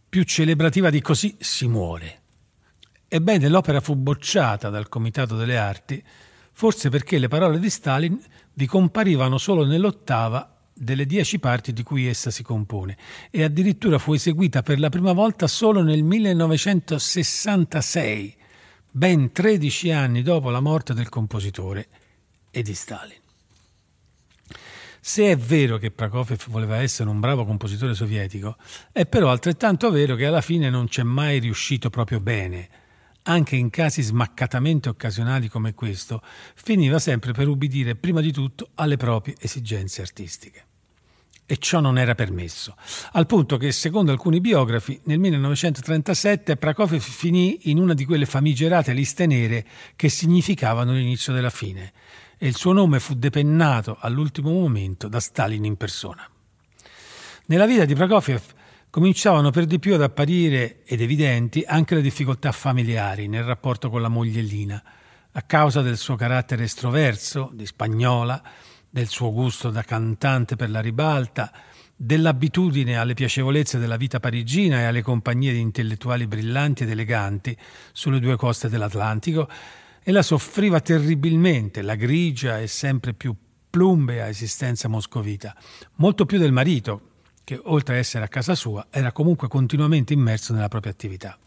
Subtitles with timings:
[0.09, 2.21] Più celebrativa di così si muore.
[3.07, 6.03] Ebbene, l'opera fu bocciata dal Comitato delle Arti,
[6.53, 8.19] forse perché le parole di Stalin
[8.53, 12.97] vi comparivano solo nell'ottava delle dieci parti di cui essa si compone
[13.29, 18.37] e addirittura fu eseguita per la prima volta solo nel 1966
[18.91, 21.87] ben 13 anni dopo la morte del compositore
[22.51, 23.17] e di Stalin.
[25.01, 28.57] Se è vero che Prokofiev voleva essere un bravo compositore sovietico,
[28.91, 32.69] è però altrettanto vero che alla fine non c'è mai riuscito proprio bene.
[33.23, 36.21] Anche in casi smaccatamente occasionali come questo,
[36.55, 40.68] finiva sempre per ubbidire prima di tutto alle proprie esigenze artistiche
[41.51, 42.75] e ciò non era permesso,
[43.13, 48.93] al punto che, secondo alcuni biografi, nel 1937 Prokofiev finì in una di quelle famigerate
[48.93, 49.65] liste nere
[49.95, 51.91] che significavano l'inizio della fine,
[52.37, 56.29] e il suo nome fu depennato all'ultimo momento da Stalin in persona.
[57.47, 58.43] Nella vita di Prokofiev
[58.91, 64.03] cominciavano per di più ad apparire ed evidenti anche le difficoltà familiari nel rapporto con
[64.03, 64.83] la moglie Lina,
[65.31, 68.39] a causa del suo carattere estroverso, di spagnola,
[68.89, 71.51] del suo gusto da cantante per la ribalta,
[71.95, 77.55] dell'abitudine alle piacevolezze della vita parigina e alle compagnie di intellettuali brillanti ed eleganti
[77.91, 79.49] sulle due coste dell'Atlantico,
[80.01, 83.35] e la soffriva terribilmente la grigia e sempre più
[83.69, 85.55] plumbea esistenza moscovita,
[85.95, 87.01] molto più del marito,
[87.43, 91.37] che oltre a essere a casa sua era comunque continuamente immerso nella propria attività.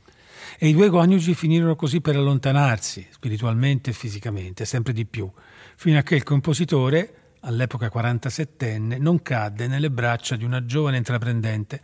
[0.59, 5.31] E i due coniugi finirono così per allontanarsi, spiritualmente e fisicamente, sempre di più,
[5.77, 11.81] fino a che il compositore, all'epoca 47enne, non cadde nelle braccia di una giovane intraprendente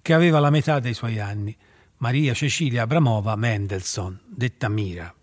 [0.00, 1.56] che aveva la metà dei suoi anni,
[1.98, 5.14] Maria Cecilia Abramova Mendelssohn, detta Mira.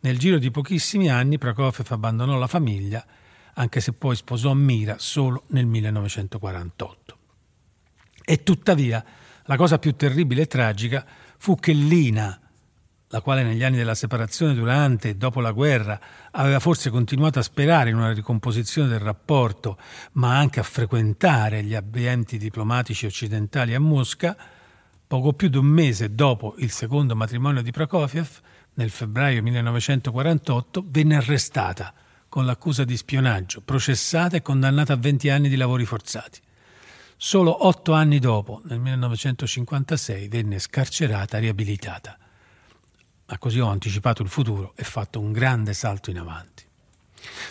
[0.00, 3.04] Nel giro di pochissimi anni Prokofiev abbandonò la famiglia,
[3.54, 7.18] anche se poi sposò Mira solo nel 1948.
[8.24, 9.04] E tuttavia
[9.44, 11.04] la cosa più terribile e tragica
[11.38, 12.38] fu che Lina,
[13.10, 15.98] la quale negli anni della separazione durante e dopo la guerra
[16.32, 19.78] aveva forse continuato a sperare in una ricomposizione del rapporto,
[20.12, 24.36] ma anche a frequentare gli ambienti diplomatici occidentali a Mosca,
[25.06, 28.28] poco più di un mese dopo il secondo matrimonio di Prokofiev,
[28.74, 31.94] nel febbraio 1948, venne arrestata
[32.28, 36.40] con l'accusa di spionaggio, processata e condannata a 20 anni di lavori forzati.
[37.16, 42.18] Solo otto anni dopo, nel 1956, venne scarcerata e riabilitata
[43.28, 46.64] ma così ho anticipato il futuro e fatto un grande salto in avanti.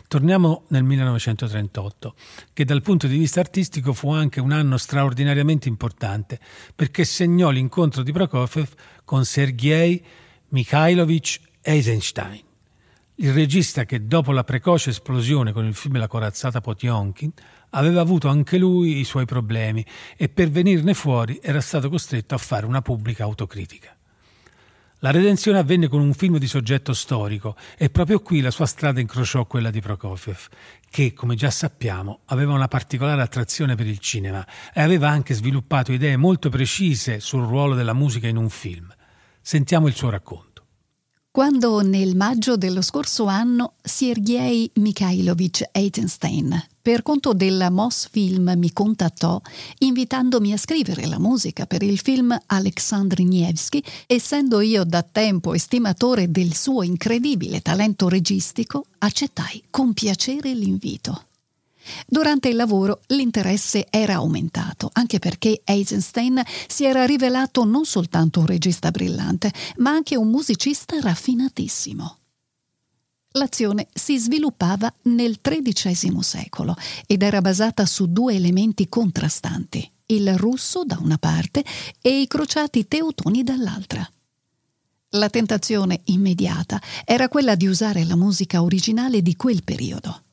[0.08, 2.16] Torniamo nel 1938,
[2.54, 6.40] che dal punto di vista artistico fu anche un anno straordinariamente importante
[6.74, 8.70] perché segnò l'incontro di Prokofiev
[9.04, 10.04] con Sergei
[10.50, 12.44] Mikhailovich Eisenstein,
[13.16, 17.32] il regista che dopo la precoce esplosione con il film La corazzata Potionkin
[17.72, 19.86] aveva avuto anche lui i suoi problemi
[20.16, 23.97] e per venirne fuori era stato costretto a fare una pubblica autocritica.
[25.02, 29.00] La redenzione avvenne con un film di soggetto storico e proprio qui la sua strada
[29.00, 30.48] incrociò quella di Prokofiev,
[30.90, 35.92] che, come già sappiamo, aveva una particolare attrazione per il cinema e aveva anche sviluppato
[35.92, 38.92] idee molto precise sul ruolo della musica in un film.
[39.40, 40.47] Sentiamo il suo racconto.
[41.38, 48.74] Quando nel maggio dello scorso anno Sergei Mikhailovich Eisenstein, per conto della Moss Film, mi
[48.74, 49.40] contattò
[49.78, 56.32] invitandomi a scrivere la musica per il film Alexandr Nevsky, essendo io da tempo estimatore
[56.32, 61.27] del suo incredibile talento registico, accettai con piacere l'invito.
[62.06, 68.46] Durante il lavoro l'interesse era aumentato, anche perché Eisenstein si era rivelato non soltanto un
[68.46, 72.18] regista brillante, ma anche un musicista raffinatissimo.
[73.32, 76.76] L'azione si sviluppava nel XIII secolo
[77.06, 81.64] ed era basata su due elementi contrastanti, il russo da una parte
[82.02, 84.10] e i crociati teutoni dall'altra.
[85.12, 90.24] La tentazione immediata era quella di usare la musica originale di quel periodo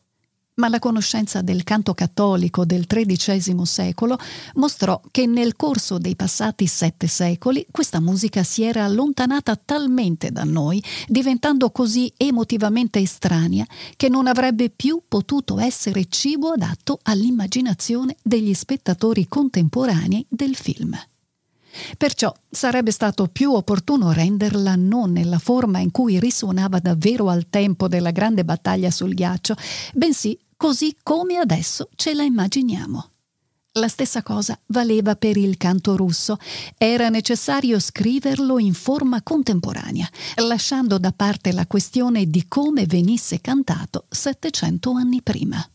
[0.56, 4.18] ma la conoscenza del canto cattolico del XIII secolo
[4.54, 10.44] mostrò che nel corso dei passati sette secoli questa musica si era allontanata talmente da
[10.44, 13.66] noi, diventando così emotivamente estranea,
[13.96, 20.96] che non avrebbe più potuto essere cibo adatto all'immaginazione degli spettatori contemporanei del film.
[21.96, 27.88] Perciò sarebbe stato più opportuno renderla non nella forma in cui risuonava davvero al tempo
[27.88, 29.54] della grande battaglia sul ghiaccio,
[29.94, 33.08] bensì così come adesso ce la immaginiamo.
[33.76, 36.36] La stessa cosa valeva per il canto russo.
[36.78, 44.06] Era necessario scriverlo in forma contemporanea, lasciando da parte la questione di come venisse cantato
[44.10, 45.68] 700 anni prima.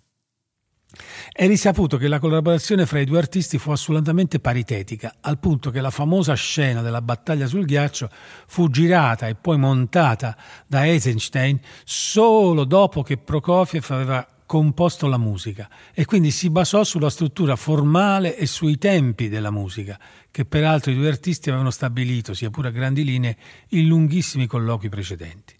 [1.31, 5.81] È risaputo che la collaborazione fra i due artisti fu assolutamente paritetica, al punto che
[5.81, 8.09] la famosa scena della battaglia sul ghiaccio
[8.47, 10.35] fu girata e poi montata
[10.67, 17.11] da Eisenstein solo dopo che Prokofiev aveva composto la musica e quindi si basò sulla
[17.11, 19.99] struttura formale e sui tempi della musica,
[20.31, 23.37] che peraltro i due artisti avevano stabilito, sia pure a grandi linee,
[23.69, 25.53] in lunghissimi colloqui precedenti.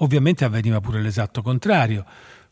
[0.00, 2.04] Ovviamente avveniva pure l'esatto contrario,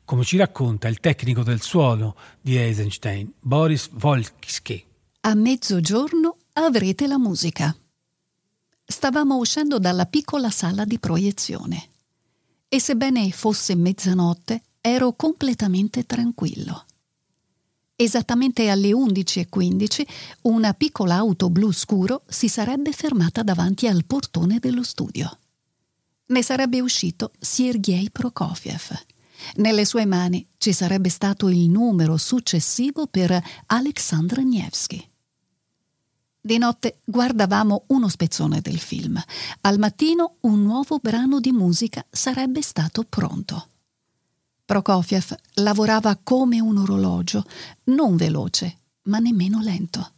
[0.04, 4.84] come ci racconta il tecnico del suono di Eisenstein, Boris Volksky.
[5.20, 7.74] A mezzogiorno avrete la musica.
[8.84, 11.88] Stavamo uscendo dalla piccola sala di proiezione
[12.68, 16.84] e sebbene fosse mezzanotte, ero completamente tranquillo.
[17.96, 20.06] Esattamente alle 11.15
[20.42, 25.38] una piccola auto blu scuro si sarebbe fermata davanti al portone dello studio.
[26.26, 29.13] Ne sarebbe uscito Sergei Prokofiev.
[29.56, 35.08] Nelle sue mani ci sarebbe stato il numero successivo per Alexandr Nevsky.
[36.40, 39.22] Di notte guardavamo uno spezzone del film.
[39.62, 43.68] Al mattino un nuovo brano di musica sarebbe stato pronto.
[44.64, 47.44] Prokofiev lavorava come un orologio,
[47.84, 50.13] non veloce, ma nemmeno lento.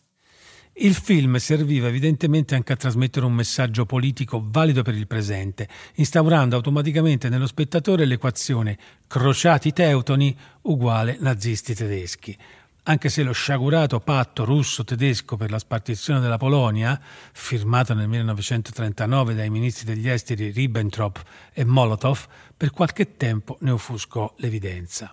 [0.78, 6.54] Il film serviva evidentemente anche a trasmettere un messaggio politico valido per il presente, instaurando
[6.54, 8.76] automaticamente nello spettatore l'equazione
[9.06, 12.36] crociati teutoni uguale nazisti tedeschi,
[12.82, 17.00] anche se lo sciagurato patto russo-tedesco per la spartizione della Polonia,
[17.32, 21.22] firmato nel 1939 dai ministri degli esteri Ribbentrop
[21.54, 25.10] e Molotov, per qualche tempo ne offuscò l'evidenza.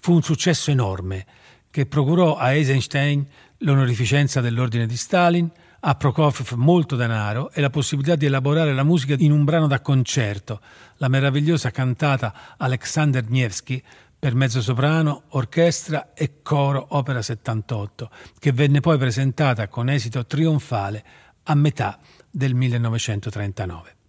[0.00, 1.24] Fu un successo enorme
[1.70, 3.26] che procurò a Eisenstein
[3.62, 5.50] l'onorificenza dell'ordine di Stalin,
[5.84, 9.80] a Prokofiev molto denaro e la possibilità di elaborare la musica in un brano da
[9.80, 10.60] concerto,
[10.98, 13.82] la meravigliosa cantata Alexander Nevsky
[14.18, 21.04] per mezzo soprano, orchestra e coro opera 78, che venne poi presentata con esito trionfale
[21.44, 21.98] a metà
[22.30, 24.01] del 1939.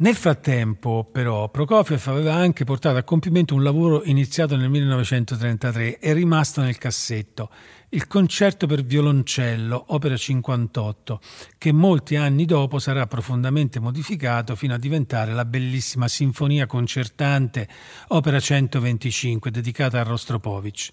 [0.00, 6.14] Nel frattempo, però, Prokofiev aveva anche portato a compimento un lavoro iniziato nel 1933 e
[6.14, 7.50] rimasto nel cassetto,
[7.90, 11.20] il concerto per violoncello, opera 58,
[11.58, 17.68] che molti anni dopo sarà profondamente modificato fino a diventare la bellissima sinfonia concertante,
[18.08, 20.92] opera 125, dedicata a Rostropovich.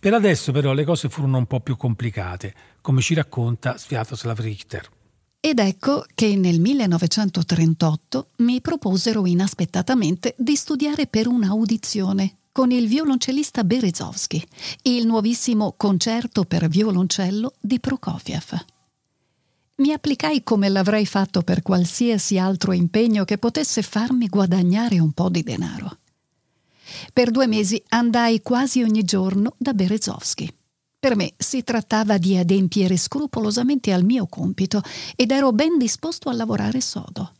[0.00, 4.90] Per adesso però le cose furono un po' più complicate, come ci racconta Sviatoslav Richter.
[5.46, 13.62] Ed ecco che nel 1938 mi proposero inaspettatamente di studiare per un'audizione con il violoncellista
[13.62, 14.42] Berezovsky
[14.84, 18.64] il nuovissimo concerto per violoncello di Prokofiev.
[19.74, 25.28] Mi applicai come l'avrei fatto per qualsiasi altro impegno che potesse farmi guadagnare un po'
[25.28, 25.98] di denaro.
[27.12, 30.50] Per due mesi andai quasi ogni giorno da Berezovsky.
[31.04, 34.80] Per me si trattava di adempiere scrupolosamente al mio compito
[35.16, 37.34] ed ero ben disposto a lavorare sodo.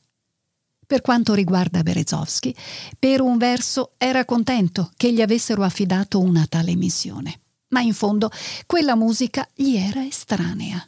[0.87, 2.55] Per quanto riguarda Berezovsky,
[2.99, 8.31] per un verso era contento che gli avessero affidato una tale missione, ma in fondo
[8.67, 10.87] quella musica gli era estranea.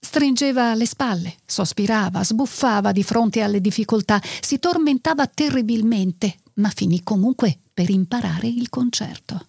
[0.00, 7.58] Stringeva le spalle, sospirava, sbuffava di fronte alle difficoltà, si tormentava terribilmente, ma finì comunque
[7.74, 9.48] per imparare il concerto.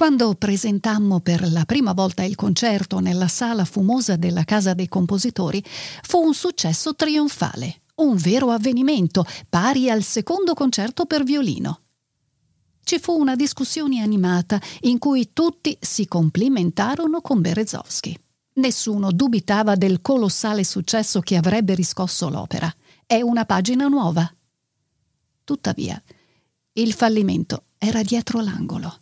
[0.00, 5.62] Quando presentammo per la prima volta il concerto nella sala fumosa della Casa dei Compositori,
[6.00, 11.80] fu un successo trionfale, un vero avvenimento, pari al secondo concerto per violino.
[12.82, 18.18] Ci fu una discussione animata in cui tutti si complimentarono con Berezovsky.
[18.54, 22.74] Nessuno dubitava del colossale successo che avrebbe riscosso l'opera.
[23.04, 24.26] È una pagina nuova.
[25.44, 26.02] Tuttavia,
[26.72, 28.99] il fallimento era dietro l'angolo.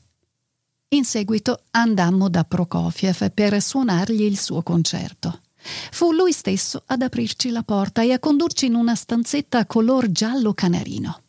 [0.91, 5.41] In seguito andammo da Prokofiev per suonargli il suo concerto.
[5.91, 10.55] Fu lui stesso ad aprirci la porta e a condurci in una stanzetta color giallo
[10.55, 11.21] canarino.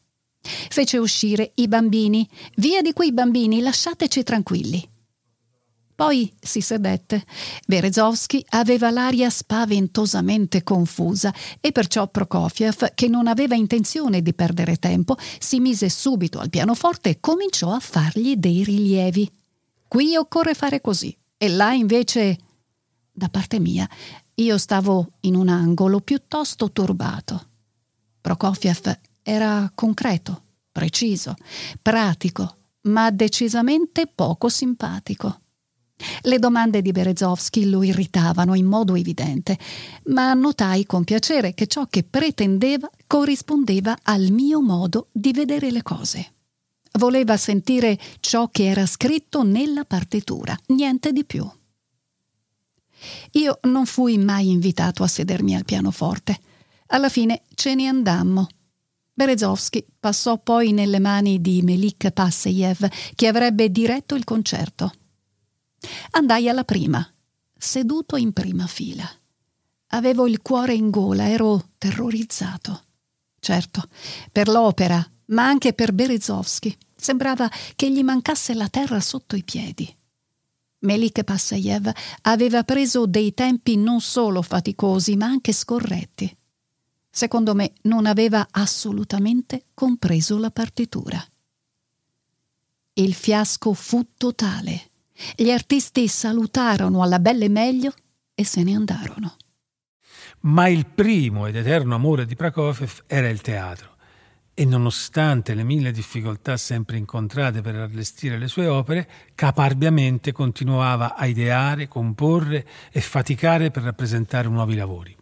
[0.42, 2.26] Fece uscire i bambini.
[2.56, 4.90] Via di quei bambini, lasciateci tranquilli.
[5.94, 7.26] Poi si sedette.
[7.68, 15.18] Berezovsky aveva l'aria spaventosamente confusa e perciò Prokofiev, che non aveva intenzione di perdere tempo,
[15.38, 19.30] si mise subito al pianoforte e cominciò a fargli dei rilievi.
[19.90, 22.38] Qui occorre fare così e là invece...
[23.12, 23.90] Da parte mia,
[24.36, 27.48] io stavo in un angolo piuttosto turbato.
[28.22, 31.34] Prokofiev era concreto, preciso,
[31.82, 35.42] pratico, ma decisamente poco simpatico.
[36.22, 39.58] Le domande di Berezovsky lo irritavano in modo evidente,
[40.06, 45.82] ma notai con piacere che ciò che pretendeva corrispondeva al mio modo di vedere le
[45.82, 46.34] cose.
[46.94, 51.50] Voleva sentire ciò che era scritto nella partitura, niente di più.
[53.32, 56.40] Io non fui mai invitato a sedermi al pianoforte.
[56.88, 58.48] Alla fine ce ne andammo.
[59.14, 64.92] Berezovsky passò poi nelle mani di Melik Passejev, che avrebbe diretto il concerto.
[66.12, 67.08] Andai alla prima,
[67.58, 69.10] seduto in prima fila.
[69.88, 72.84] Avevo il cuore in gola, ero terrorizzato.
[73.40, 73.84] Certo,
[74.32, 76.76] per l'opera ma anche per Berezovsky.
[76.96, 79.94] Sembrava che gli mancasse la terra sotto i piedi.
[80.80, 86.36] Melik Passayev aveva preso dei tempi non solo faticosi, ma anche scorretti.
[87.10, 91.24] Secondo me non aveva assolutamente compreso la partitura.
[92.94, 94.92] Il fiasco fu totale.
[95.36, 97.94] Gli artisti salutarono alla belle meglio
[98.34, 99.36] e se ne andarono.
[100.42, 103.89] Ma il primo ed eterno amore di Prokofiev era il teatro
[104.60, 111.28] e nonostante le mille difficoltà sempre incontrate per allestire le sue opere, caparbiamente continuava a
[111.28, 115.16] ideare, comporre e faticare per rappresentare nuovi lavori.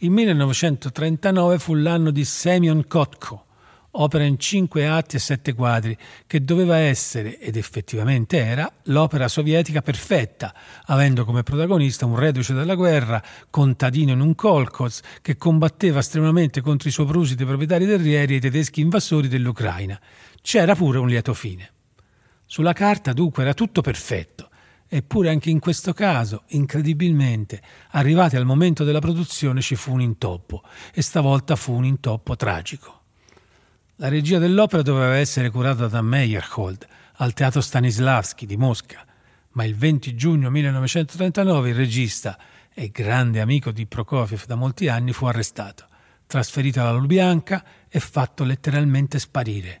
[0.00, 3.46] Il 1939 fu l'anno di Semyon Kotko,
[4.00, 9.82] opera in cinque atti e sette quadri, che doveva essere, ed effettivamente era, l'opera sovietica
[9.82, 10.54] perfetta,
[10.86, 16.88] avendo come protagonista un reduce dalla guerra, contadino in un kolkhoz, che combatteva estremamente contro
[16.88, 20.00] i soprusi dei proprietari terrieri e i tedeschi invasori dell'Ucraina.
[20.42, 21.72] C'era pure un lieto fine.
[22.46, 24.48] Sulla carta dunque era tutto perfetto,
[24.88, 30.62] eppure anche in questo caso, incredibilmente, arrivati al momento della produzione ci fu un intoppo,
[30.94, 32.97] e stavolta fu un intoppo tragico.
[34.00, 39.04] La regia dell'opera doveva essere curata da Meyerhold al Teatro Stanislavski di Mosca,
[39.54, 42.38] ma il 20 giugno 1939 il regista
[42.72, 45.88] e grande amico di Prokofiev da molti anni fu arrestato,
[46.28, 49.80] trasferito alla Lubianca e fatto letteralmente sparire.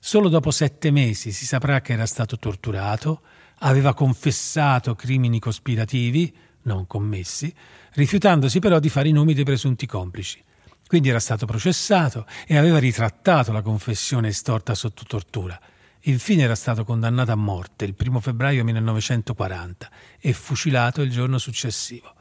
[0.00, 3.20] Solo dopo sette mesi si saprà che era stato torturato,
[3.58, 7.54] aveva confessato crimini cospirativi, non commessi,
[7.92, 10.42] rifiutandosi però di fare i nomi dei presunti complici.
[10.88, 15.60] Quindi era stato processato e aveva ritrattato la confessione estorta sotto tortura.
[16.02, 22.14] Infine era stato condannato a morte il 1 febbraio 1940 e fucilato il giorno successivo.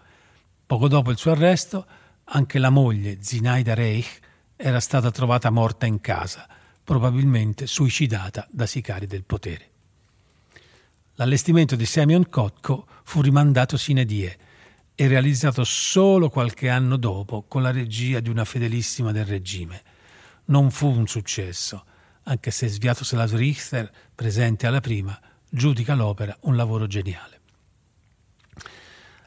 [0.66, 1.86] Poco dopo il suo arresto,
[2.26, 4.20] anche la moglie, Zinaida Reich,
[4.58, 6.46] era stata trovata morta in casa,
[6.84, 9.70] probabilmente suicidata da sicari del potere.
[11.14, 14.38] L'allestimento di Semyon Kotko fu rimandato sine die
[15.00, 19.84] e realizzato solo qualche anno dopo con la regia di una fedelissima del regime.
[20.46, 21.86] Non fu un successo,
[22.24, 25.16] anche se Sviatoslav Richter, presente alla prima,
[25.48, 27.40] giudica l'opera un lavoro geniale.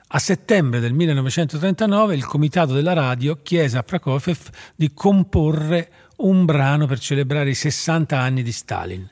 [0.08, 6.86] A settembre del 1939 il comitato della radio chiese a Prokofiev di comporre un brano
[6.86, 9.08] per celebrare i 60 anni di Stalin.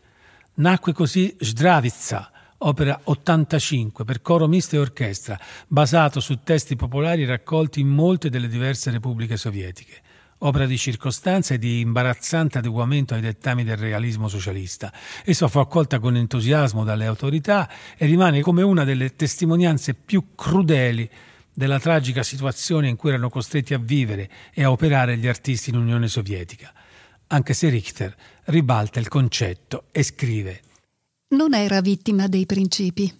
[0.54, 5.38] Nacque così Zdravitsa, opera 85 per coro misto e orchestra,
[5.68, 10.02] basato su testi popolari raccolti in molte delle diverse repubbliche sovietiche.
[10.40, 14.92] Opera di circostanza e di imbarazzante adeguamento ai dettami del realismo socialista.
[15.24, 21.10] Essa fu accolta con entusiasmo dalle autorità e rimane come una delle testimonianze più crudeli
[21.52, 25.76] della tragica situazione in cui erano costretti a vivere e a operare gli artisti in
[25.76, 26.72] Unione Sovietica.
[27.28, 30.60] Anche se Richter ribalta il concetto e scrive
[31.28, 33.12] non era vittima dei principi.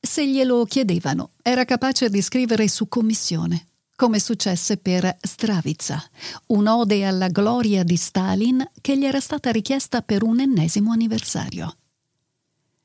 [0.00, 6.02] Se glielo chiedevano, era capace di scrivere su commissione, come successe per Stravitsa,
[6.46, 11.76] un'ode alla gloria di Stalin che gli era stata richiesta per un ennesimo anniversario.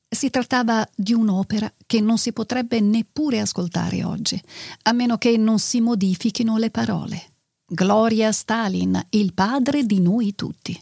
[0.09, 4.41] Si trattava di un'opera che non si potrebbe neppure ascoltare oggi,
[4.83, 7.33] a meno che non si modifichino le parole.
[7.65, 10.79] Gloria Stalin, il padre di noi tutti.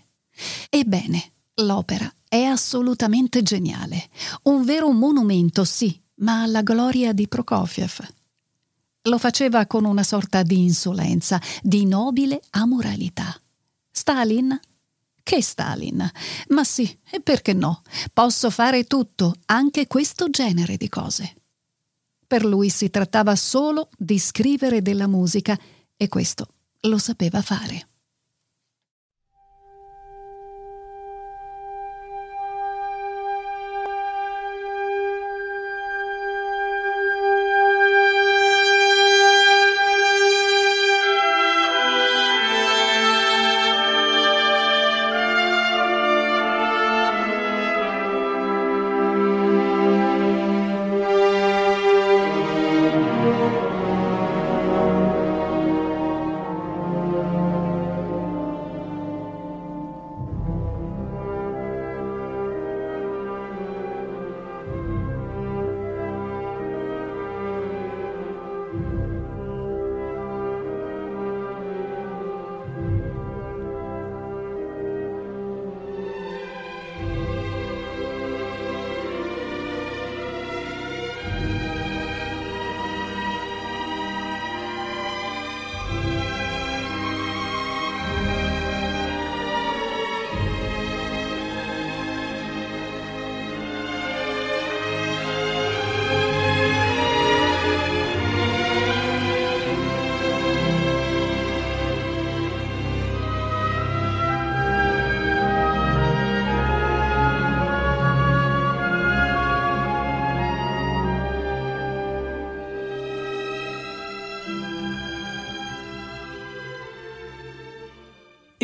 [0.70, 4.10] Ebbene, l'opera è assolutamente geniale.
[4.44, 8.06] Un vero monumento, sì, ma alla gloria di Prokofiev.
[9.04, 13.40] Lo faceva con una sorta di insolenza, di nobile amoralità.
[13.90, 14.60] Stalin?
[15.24, 16.10] Che Stalin?
[16.50, 17.82] Ma sì, e perché no?
[18.12, 21.36] Posso fare tutto, anche questo genere di cose.
[22.28, 25.58] Per lui si trattava solo di scrivere della musica
[25.96, 26.48] e questo
[26.82, 27.88] lo sapeva fare.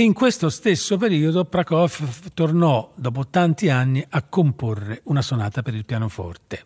[0.01, 5.85] In questo stesso periodo Prokofiev tornò dopo tanti anni a comporre una sonata per il
[5.85, 6.65] pianoforte.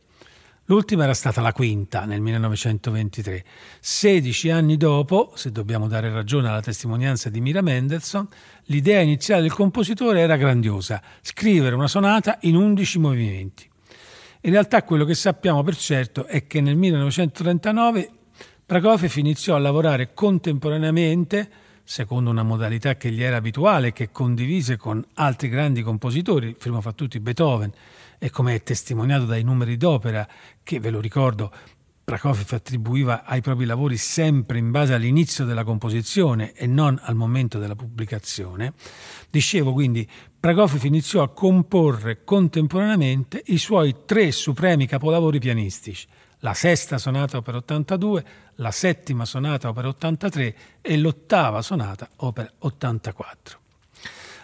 [0.67, 3.43] L'ultima era stata la quinta nel 1923.
[3.81, 8.25] 16 anni dopo, se dobbiamo dare ragione alla testimonianza di Mira Mendelssohn,
[8.67, 13.69] l'idea iniziale del compositore era grandiosa, scrivere una sonata in 11 movimenti.
[14.43, 18.09] In realtà quello che sappiamo per certo è che nel 1939
[18.65, 25.05] Prokofiev iniziò a lavorare contemporaneamente secondo una modalità che gli era abituale che condivise con
[25.13, 27.71] altri grandi compositori, prima fra tutti Beethoven,
[28.17, 30.27] e come è testimoniato dai numeri d'opera
[30.63, 31.53] che, ve lo ricordo,
[32.05, 37.57] Prokofiev attribuiva ai propri lavori sempre in base all'inizio della composizione e non al momento
[37.57, 38.73] della pubblicazione.
[39.31, 40.07] Dicevo quindi,
[40.39, 46.05] Prokofiev iniziò a comporre contemporaneamente i suoi tre supremi capolavori pianistici,
[46.45, 48.25] la sesta sonata opera 82,
[48.57, 53.59] la settima sonata opera 83 e l'ottava sonata opera 84.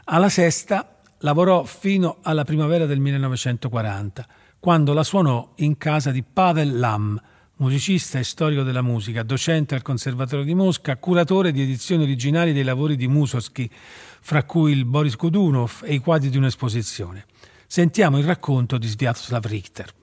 [0.06, 4.28] Alla sesta lavorò fino alla primavera del 1940,
[4.60, 7.22] quando la suonò in casa di Pavel Lam,
[7.58, 12.64] musicista e storico della musica, docente al Conservatorio di Mosca, curatore di edizioni originali dei
[12.64, 13.70] lavori di Mussorgsky,
[14.22, 17.26] fra cui il Boris Godunov e i quadri di un'esposizione.
[17.68, 19.94] Sentiamo il racconto di Sviatoslav Richter.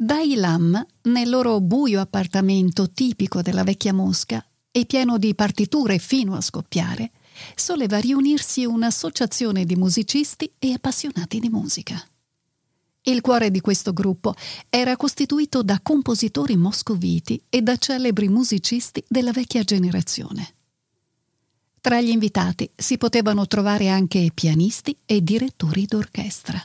[0.00, 6.36] Dai Lam, nel loro buio appartamento tipico della vecchia Mosca e pieno di partiture fino
[6.36, 7.10] a scoppiare,
[7.56, 12.00] soleva riunirsi un'associazione di musicisti e appassionati di musica.
[13.02, 14.34] Il cuore di questo gruppo
[14.68, 20.54] era costituito da compositori moscoviti e da celebri musicisti della vecchia generazione.
[21.80, 26.62] Tra gli invitati si potevano trovare anche pianisti e direttori d'orchestra.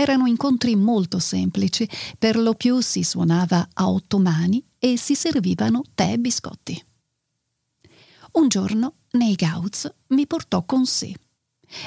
[0.00, 1.86] Erano incontri molto semplici,
[2.18, 6.82] per lo più si suonava a otto mani e si servivano tè e biscotti.
[8.32, 11.14] Un giorno nei Gauz mi portò con sé.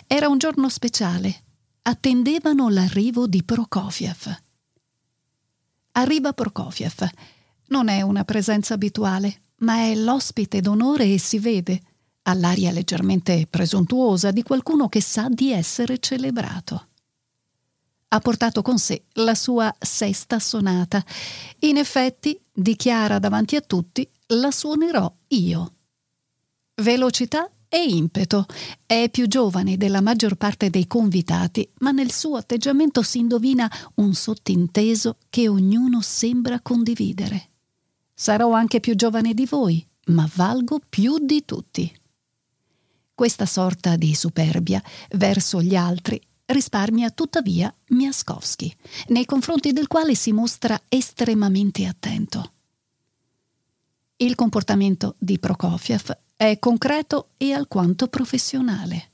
[0.05, 1.43] Era un giorno speciale.
[1.81, 4.41] Attendevano l'arrivo di Prokofiev.
[5.93, 7.09] Arriva Prokofiev.
[7.69, 11.81] Non è una presenza abituale, ma è l'ospite d'onore e si vede,
[12.23, 16.89] all'aria leggermente presuntuosa di qualcuno che sa di essere celebrato.
[18.13, 21.03] Ha portato con sé la sua sesta sonata.
[21.61, 25.73] In effetti, dichiara davanti a tutti, la suonerò io.
[26.75, 28.45] Velocità e impeto.
[28.85, 34.13] È più giovane della maggior parte dei convitati, ma nel suo atteggiamento si indovina un
[34.13, 37.49] sottinteso che ognuno sembra condividere.
[38.13, 41.91] Sarò anche più giovane di voi, ma valgo più di tutti.
[43.15, 48.73] Questa sorta di superbia verso gli altri risparmia tuttavia Miaskovsky,
[49.07, 52.51] nei confronti del quale si mostra estremamente attento.
[54.17, 59.09] Il comportamento di Prokofiev è concreto e alquanto professionale.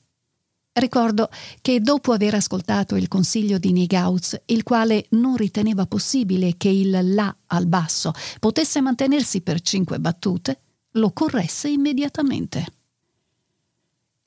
[0.71, 1.29] Ricordo
[1.61, 7.13] che dopo aver ascoltato il consiglio di Negauz, il quale non riteneva possibile che il
[7.13, 10.61] La al basso potesse mantenersi per cinque battute,
[10.91, 12.65] lo corresse immediatamente.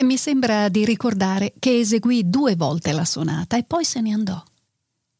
[0.02, 4.42] Mi sembra di ricordare che eseguì due volte la sonata e poi se ne andò.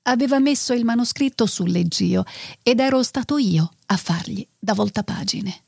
[0.03, 2.25] Aveva messo il manoscritto sul leggio
[2.65, 5.63] ed ero stato io a fargli da voltapagine.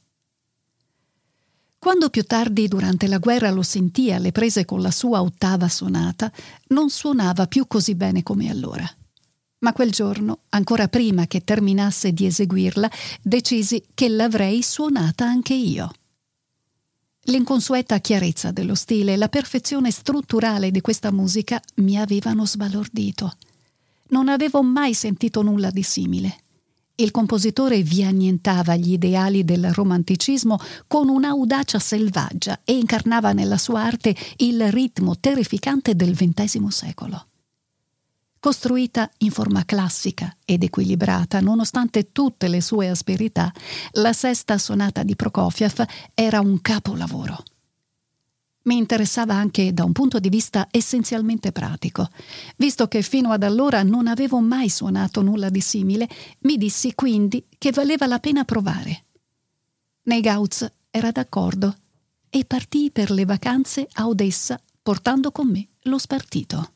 [1.79, 6.33] Quando più tardi durante la guerra lo sentì alle prese con la sua ottava sonata,
[6.69, 8.89] non suonava più così bene come allora.
[9.61, 12.91] Ma quel giorno, ancora prima che terminasse di eseguirla,
[13.23, 15.93] decisi che l'avrei suonata anche io.
[17.25, 23.37] L'inconsueta chiarezza dello stile e la perfezione strutturale di questa musica mi avevano sbalordito.
[24.09, 26.39] Non avevo mai sentito nulla di simile.
[26.97, 33.83] Il compositore vi annientava gli ideali del romanticismo con un'audacia selvaggia e incarnava nella sua
[33.83, 37.27] arte il ritmo terrificante del XX secolo.
[38.45, 43.51] Costruita in forma classica ed equilibrata, nonostante tutte le sue asperità,
[43.93, 47.43] la sesta sonata di Prokofiev era un capolavoro.
[48.65, 52.11] Mi interessava anche da un punto di vista essenzialmente pratico.
[52.57, 56.07] Visto che fino ad allora non avevo mai suonato nulla di simile,
[56.41, 59.05] mi dissi quindi che valeva la pena provare.
[60.03, 61.75] Negauz era d'accordo
[62.29, 66.73] e partii per le vacanze a Odessa portando con me lo spartito.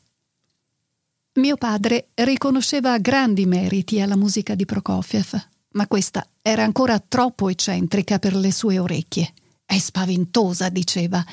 [1.33, 8.17] Mio padre riconosceva grandi meriti alla musica di Prokofiev, ma questa era ancora troppo eccentrica
[8.17, 9.33] per le sue orecchie.
[9.63, 11.23] È spaventosa, diceva.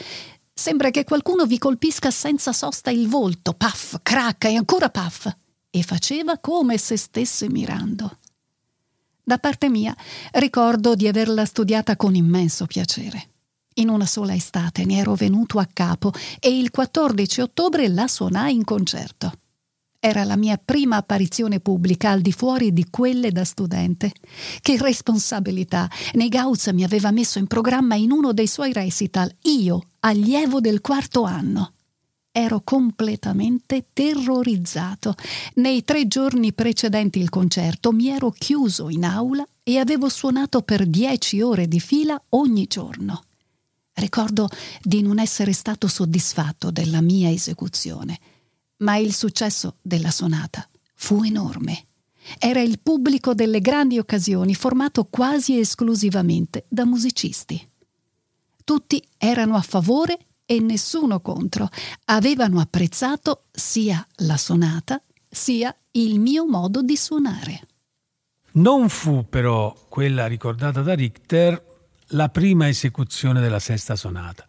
[0.53, 5.29] Sembra che qualcuno vi colpisca senza sosta il volto, paff, cracca e ancora paff,
[5.71, 8.19] e faceva come se stesse mirando.
[9.23, 9.97] Da parte mia
[10.33, 13.31] ricordo di averla studiata con immenso piacere.
[13.77, 18.55] In una sola estate ne ero venuto a capo e il 14 ottobre la suonai
[18.55, 19.33] in concerto.
[20.09, 24.13] Era la mia prima apparizione pubblica al di fuori di quelle da studente.
[24.61, 25.91] Che responsabilità!
[26.13, 31.25] Negauz mi aveva messo in programma in uno dei suoi recital, io, allievo del quarto
[31.25, 31.73] anno.
[32.31, 35.17] Ero completamente terrorizzato.
[35.55, 40.87] Nei tre giorni precedenti il concerto mi ero chiuso in aula e avevo suonato per
[40.87, 43.25] dieci ore di fila ogni giorno.
[43.95, 44.49] Ricordo
[44.81, 48.21] di non essere stato soddisfatto della mia esecuzione
[48.79, 51.87] ma il successo della sonata fu enorme.
[52.39, 57.71] Era il pubblico delle grandi occasioni formato quasi esclusivamente da musicisti.
[58.65, 61.69] Tutti erano a favore e nessuno contro.
[62.07, 67.67] Avevano apprezzato sia la sonata sia il mio modo di suonare.
[68.53, 71.63] Non fu però quella ricordata da Richter
[72.11, 74.46] la prima esecuzione della sesta sonata.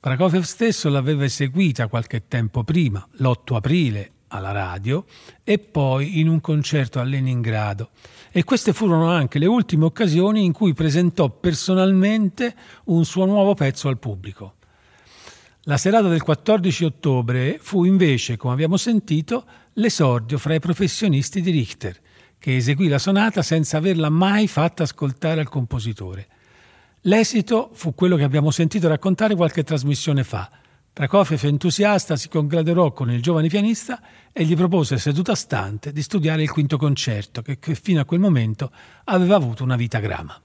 [0.00, 5.04] Prokofiev stesso l'aveva eseguita qualche tempo prima, l'8 aprile, alla radio
[5.44, 7.90] e poi in un concerto a Leningrado.
[8.30, 13.88] E queste furono anche le ultime occasioni in cui presentò personalmente un suo nuovo pezzo
[13.88, 14.54] al pubblico.
[15.64, 21.50] La serata del 14 ottobre fu invece, come abbiamo sentito, l'esordio fra i professionisti di
[21.50, 22.00] Richter,
[22.38, 26.26] che eseguì la sonata senza averla mai fatta ascoltare al compositore.
[27.04, 30.50] L'esito fu quello che abbiamo sentito raccontare qualche trasmissione fa.
[30.92, 36.42] Prokofiev entusiasta si congraderò con il giovane pianista e gli propose seduta stante di studiare
[36.42, 38.70] il quinto concerto che, che fino a quel momento
[39.04, 40.38] aveva avuto una vita grama.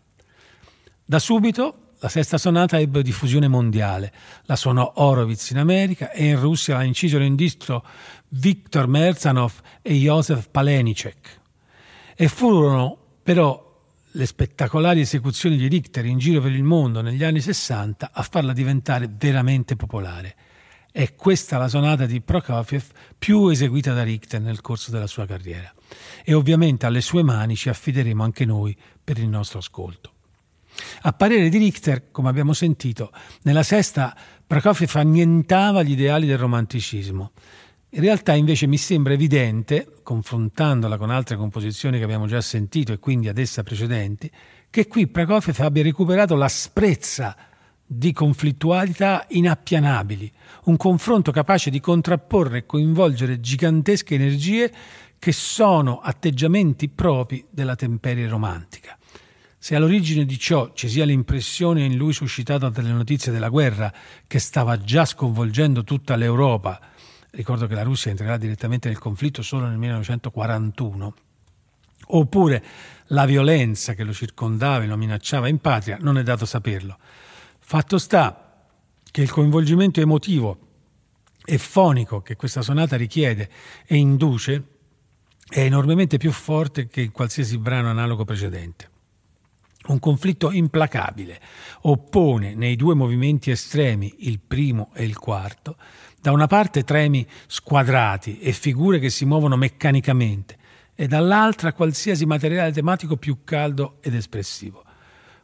[1.04, 4.13] Da subito la sesta sonata ebbe diffusione mondiale.
[4.44, 7.84] La suonò Horowitz in America e in Russia la incisero in distro
[8.30, 11.39] Viktor Merzanov e Josef Palenicek.
[12.15, 13.64] E furono però
[14.15, 18.54] le spettacolari esecuzioni di Richter in giro per il mondo negli anni 60 a farla
[18.54, 20.36] diventare veramente popolare.
[20.89, 22.86] È questa la sonata di Prokofiev
[23.17, 25.73] più eseguita da Richter nel corso della sua carriera.
[26.23, 30.13] E ovviamente alle sue mani ci affideremo anche noi per il nostro ascolto.
[31.01, 34.15] A parere di Richter, come abbiamo sentito, nella sesta
[34.47, 37.32] Prokofiev annientava gli ideali del romanticismo
[37.96, 43.00] in realtà invece mi sembra evidente, confrontandola con altre composizioni che abbiamo già sentito e
[43.00, 44.30] quindi ad essa precedenti,
[44.70, 47.38] che qui Prokofiev abbia recuperato l'asprezza
[47.86, 50.30] di conflittualità inappianabili,
[50.66, 54.74] un confronto capace di contrapporre e coinvolgere gigantesche energie
[55.18, 58.98] che sono atteggiamenti propri della temperie romantica.
[59.58, 63.92] Se all'origine di ciò ci sia l'impressione in lui suscitata dalle notizie della guerra
[64.28, 66.80] che stava già sconvolgendo tutta l'Europa,
[67.36, 71.13] ricordo che la Russia entrerà direttamente nel conflitto solo nel 1941,
[72.08, 72.63] oppure
[73.08, 76.98] la violenza che lo circondava e lo minacciava in patria, non è dato saperlo.
[77.60, 78.63] Fatto sta
[79.12, 80.60] che il coinvolgimento emotivo
[81.43, 83.50] e fonico che questa sonata richiede
[83.86, 84.63] e induce
[85.48, 88.89] è enormemente più forte che in qualsiasi brano analogo precedente.
[89.88, 91.39] Un conflitto implacabile
[91.82, 95.78] oppone nei due movimenti estremi, il primo e il quarto,
[96.26, 100.58] da una parte tremi squadrati e figure che si muovono meccanicamente,
[100.96, 104.84] e dall'altra qualsiasi materiale tematico più caldo ed espressivo.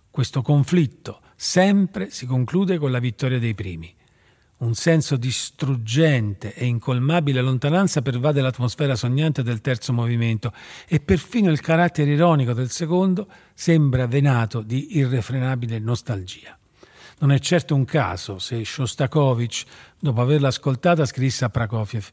[0.10, 3.94] Questo conflitto sempre si conclude con la vittoria dei primi.
[4.58, 10.52] Un senso di struggente e incolmabile lontananza pervade l'atmosfera sognante del terzo movimento
[10.88, 16.58] e perfino il carattere ironico del secondo sembra venato di irrefrenabile nostalgia.
[17.21, 19.65] Non è certo un caso se Shostakovich,
[19.99, 22.10] dopo averla ascoltata, scrisse a Prokofiev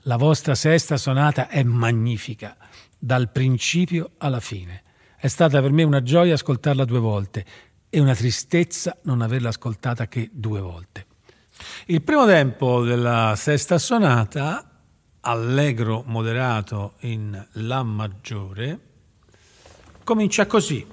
[0.00, 2.54] La vostra sesta sonata è magnifica,
[2.98, 4.82] dal principio alla fine.
[5.16, 7.44] È stata per me una gioia ascoltarla due volte
[7.88, 11.06] e una tristezza non averla ascoltata che due volte.
[11.86, 14.82] Il primo tempo della sesta sonata,
[15.20, 18.78] allegro moderato in La maggiore,
[20.04, 20.86] comincia così.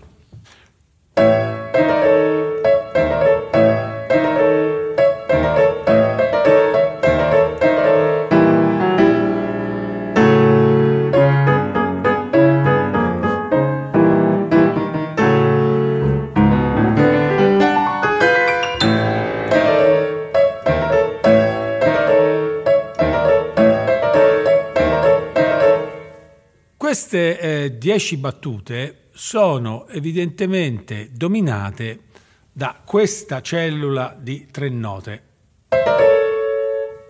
[26.87, 32.03] Queste eh, dieci battute sono evidentemente dominate
[32.49, 35.23] da questa cellula di tre note.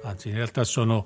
[0.02, 1.06] Anzi, in realtà sono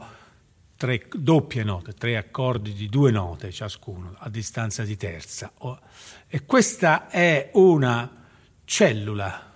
[0.77, 5.51] tre doppie note, tre accordi di due note ciascuno, a distanza di terza.
[6.29, 8.23] E questa è una
[8.63, 9.51] cellula,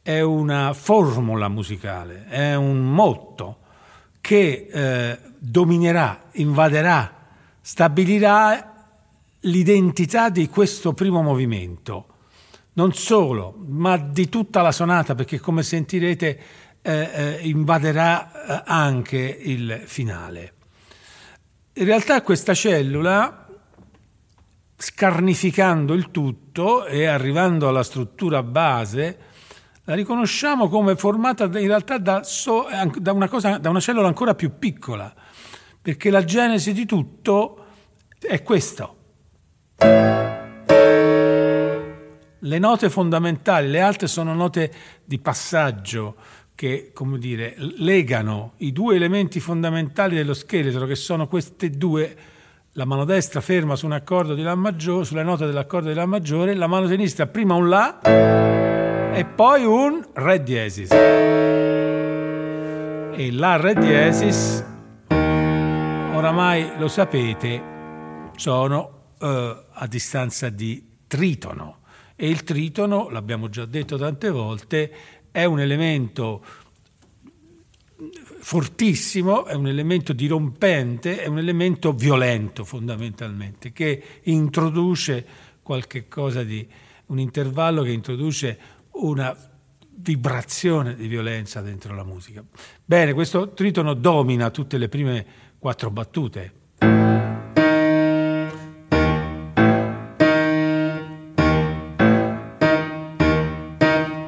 [0.00, 3.58] è una formula musicale, è un motto
[4.22, 7.17] che eh, dominerà, invaderà
[7.68, 8.86] stabilirà
[9.40, 12.06] l'identità di questo primo movimento,
[12.72, 16.40] non solo, ma di tutta la sonata, perché come sentirete
[16.80, 20.54] eh, eh, invaderà eh, anche il finale.
[21.74, 23.46] In realtà questa cellula,
[24.74, 29.18] scarnificando il tutto e arrivando alla struttura base,
[29.84, 34.34] la riconosciamo come formata in realtà da, so, da, una, cosa, da una cellula ancora
[34.34, 35.14] più piccola,
[35.88, 37.64] perché la genesi di tutto
[38.20, 38.96] è questo.
[42.40, 44.70] Le note fondamentali, le altre sono note
[45.02, 46.16] di passaggio
[46.54, 52.16] che, come dire, legano i due elementi fondamentali dello scheletro, che sono queste due,
[52.72, 56.04] la mano destra ferma su un accordo di La maggiore, sulle note dell'accordo di La
[56.04, 58.00] maggiore, la mano sinistra prima un La
[59.14, 60.90] e poi un Re diesis.
[63.16, 64.76] E La Re diesis
[66.18, 67.62] oramai lo sapete,
[68.34, 71.82] sono eh, a distanza di tritono
[72.16, 74.92] e il tritono, l'abbiamo già detto tante volte,
[75.30, 76.44] è un elemento
[78.40, 85.24] fortissimo, è un elemento dirompente, è un elemento violento fondamentalmente, che introduce
[85.62, 86.66] qualche cosa di
[87.06, 88.58] un intervallo che introduce
[88.94, 89.36] una
[90.00, 92.42] vibrazione di violenza dentro la musica.
[92.84, 95.26] Bene, questo tritono domina tutte le prime
[95.58, 96.52] quattro battute.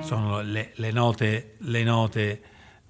[0.03, 2.43] Sono le, le note, le, note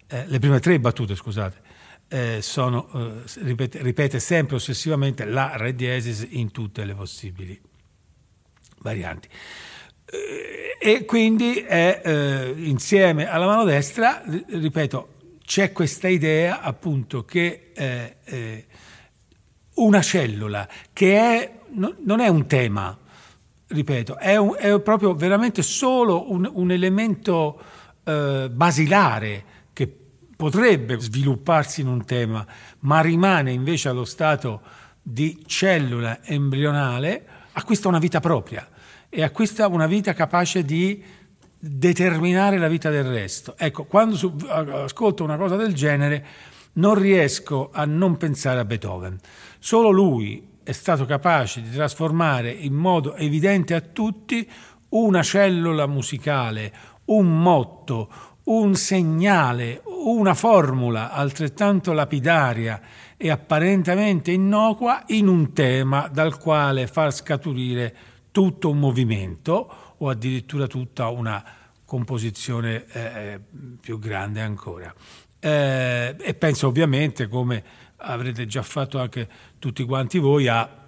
[0.06, 1.68] eh, le prime tre battute, scusate.
[2.08, 7.60] Eh, sono, eh, ripete, ripete, sempre ossessivamente la re diesis in tutte le possibili
[8.78, 9.28] varianti.
[10.06, 15.19] Eh, e quindi è eh, insieme alla mano destra, ripeto,
[15.50, 18.66] c'è questa idea appunto che eh, eh,
[19.74, 22.96] una cellula che è, no, non è un tema,
[23.66, 27.60] ripeto, è, un, è proprio veramente solo un, un elemento
[28.04, 29.92] eh, basilare che
[30.36, 32.46] potrebbe svilupparsi in un tema,
[32.80, 34.60] ma rimane invece allo stato
[35.02, 38.68] di cellula embrionale, acquista una vita propria
[39.08, 41.02] e acquista una vita capace di
[41.62, 43.54] determinare la vita del resto.
[43.58, 46.26] Ecco, quando su, ascolto una cosa del genere
[46.74, 49.18] non riesco a non pensare a Beethoven.
[49.58, 54.48] Solo lui è stato capace di trasformare in modo evidente a tutti
[54.90, 56.72] una cellula musicale,
[57.06, 58.08] un motto,
[58.44, 62.80] un segnale, una formula altrettanto lapidaria
[63.16, 67.94] e apparentemente innocua in un tema dal quale far scaturire
[68.30, 71.42] tutto un movimento o addirittura tutta una
[71.84, 73.40] composizione eh,
[73.80, 74.94] più grande ancora.
[75.38, 77.62] Eh, e penso ovviamente, come
[77.96, 80.78] avrete già fatto anche tutti quanti voi, a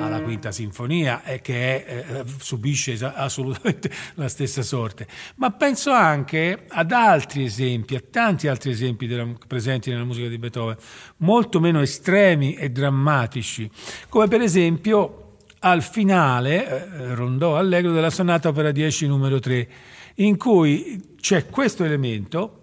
[0.00, 6.64] alla quinta sinfonia e che è, eh, subisce assolutamente la stessa sorte, ma penso anche
[6.68, 10.76] ad altri esempi, a tanti altri esempi della, presenti nella musica di Beethoven,
[11.18, 13.70] molto meno estremi e drammatici,
[14.08, 15.27] come per esempio
[15.60, 19.68] al finale, eh, rondò allegro della sonata opera 10 numero 3,
[20.16, 22.54] in cui c'è questo elemento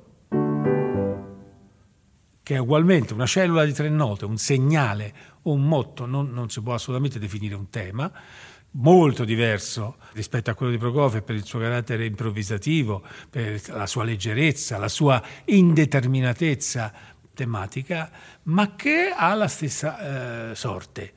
[2.46, 6.62] che è ugualmente una cellula di tre note, un segnale, un motto, non, non si
[6.62, 8.12] può assolutamente definire un tema,
[8.72, 14.04] molto diverso rispetto a quello di Prokofiev per il suo carattere improvvisativo, per la sua
[14.04, 16.94] leggerezza, la sua indeterminatezza
[17.34, 18.12] tematica,
[18.44, 21.14] ma che ha la stessa eh, sorte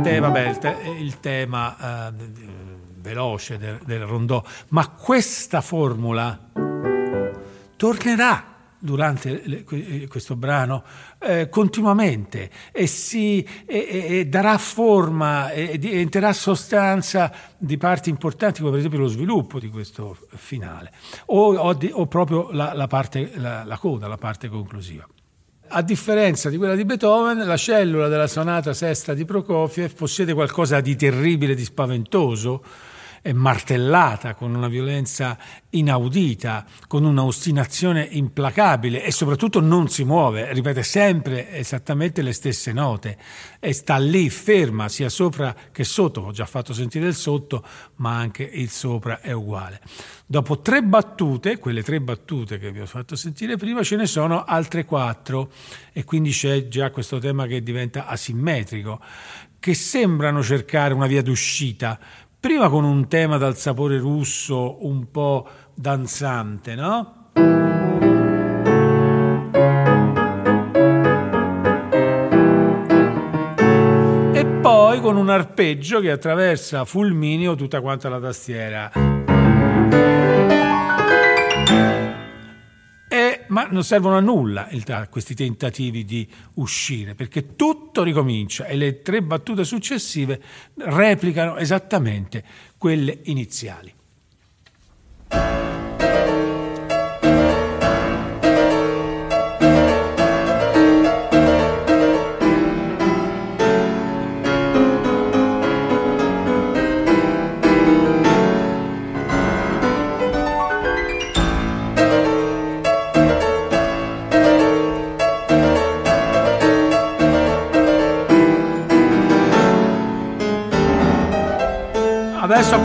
[0.00, 2.12] parte vabbè, il, te, il tema eh,
[3.00, 6.38] veloce del, del rondò, ma questa formula
[7.76, 8.46] tornerà
[8.78, 9.64] durante le,
[10.08, 10.82] questo brano
[11.18, 18.70] eh, continuamente e, si, e, e, darà forma e diventerà sostanza di parti importanti come
[18.70, 20.92] per esempio lo sviluppo di questo finale
[21.26, 25.06] o, o, di, o proprio la, la, parte, la, la coda, la parte conclusiva.
[25.72, 30.80] A differenza di quella di Beethoven, la cellula della sonata sesta di Prokofiev possiede qualcosa
[30.80, 32.60] di terribile, di spaventoso,
[33.32, 35.36] martellata con una violenza
[35.70, 43.18] inaudita, con un'ostinazione implacabile e soprattutto non si muove, ripete sempre esattamente le stesse note
[43.60, 47.64] e sta lì ferma sia sopra che sotto, ho già fatto sentire il sotto,
[47.96, 49.80] ma anche il sopra è uguale.
[50.26, 54.44] Dopo tre battute, quelle tre battute che vi ho fatto sentire prima, ce ne sono
[54.44, 55.52] altre quattro
[55.92, 59.00] e quindi c'è già questo tema che diventa asimmetrico,
[59.60, 61.98] che sembrano cercare una via d'uscita,
[62.40, 67.14] prima con un tema dal sapore russo un po' danzante, no?
[74.32, 78.90] E poi con un arpeggio che attraversa fulmineo tutta quanta la tastiera.
[83.50, 84.68] Ma non servono a nulla
[85.08, 90.40] questi tentativi di uscire, perché tutto ricomincia e le tre battute successive
[90.76, 92.44] replicano esattamente
[92.76, 93.94] quelle iniziali.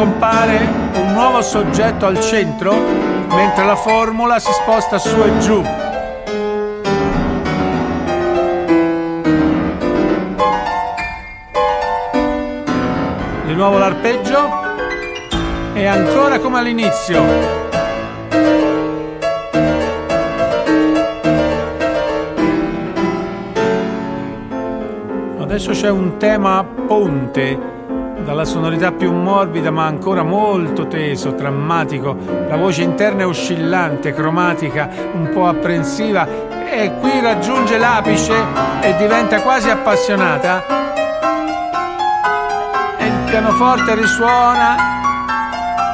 [0.06, 2.76] Compare un nuovo soggetto al centro,
[3.28, 5.64] mentre la formula si sposta su e giù.
[13.48, 14.48] Di nuovo l'arpeggio
[15.74, 17.24] e ancora come all'inizio.
[25.40, 27.75] Adesso c'è un tema ponte,
[28.36, 32.18] dalla sonorità più morbida ma ancora molto teso, drammatico,
[32.50, 36.28] la voce interna è oscillante, cromatica, un po' apprensiva
[36.70, 38.34] e qui raggiunge l'apice
[38.82, 40.64] e diventa quasi appassionata.
[42.98, 44.76] E il pianoforte risuona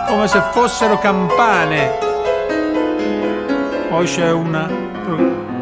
[0.08, 1.92] come se fossero campane.
[3.88, 4.68] Poi c'è una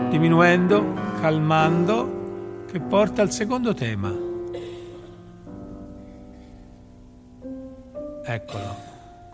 [0.09, 4.28] diminuendo, calmando che porta al secondo tema.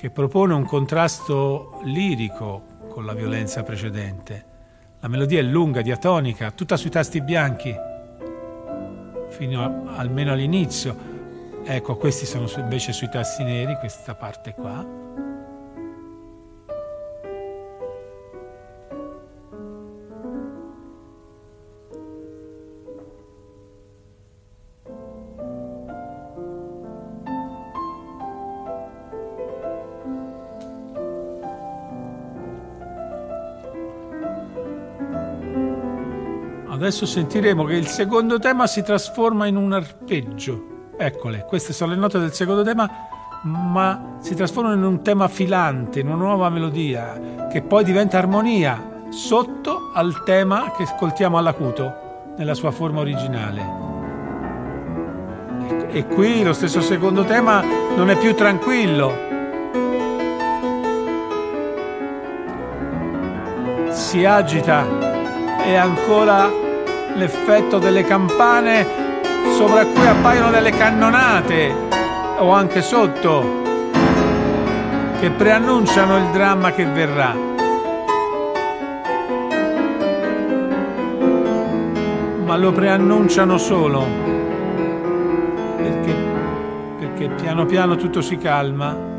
[0.05, 4.45] Che propone un contrasto lirico con la violenza precedente.
[4.99, 7.75] La melodia è lunga, diatonica, tutta sui tasti bianchi,
[9.29, 10.95] fino a, almeno all'inizio.
[11.63, 15.24] Ecco, questi sono invece sui tasti neri, questa parte qua.
[36.85, 40.91] Adesso sentiremo che il secondo tema si trasforma in un arpeggio.
[40.95, 42.87] Eccole, queste sono le note del secondo tema,
[43.41, 49.07] ma si trasformano in un tema filante, in una nuova melodia, che poi diventa armonia
[49.09, 53.65] sotto al tema che ascoltiamo all'acuto, nella sua forma originale.
[55.89, 57.63] E qui lo stesso secondo tema
[57.95, 59.11] non è più tranquillo.
[63.89, 64.85] Si agita
[65.63, 66.64] e ancora
[67.15, 68.85] l'effetto delle campane
[69.55, 71.73] sopra cui appaiono delle cannonate
[72.39, 73.63] o anche sotto
[75.19, 77.33] che preannunciano il dramma che verrà.
[82.45, 84.03] Ma lo preannunciano solo
[85.77, 86.15] perché,
[86.99, 89.13] perché piano piano tutto si calma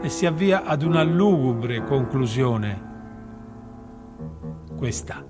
[0.00, 2.86] e si avvia ad una lugubre conclusione.
[4.76, 5.27] Questa.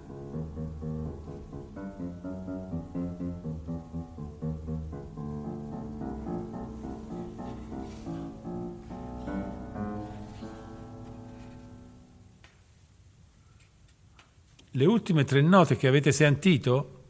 [14.79, 17.07] Le ultime tre note che avete sentito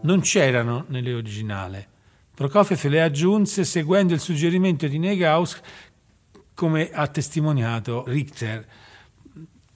[0.00, 1.86] non c'erano nelle originali.
[2.34, 5.60] Prokofiev le aggiunse seguendo il suggerimento di Negaus
[6.54, 8.66] come ha testimoniato Richter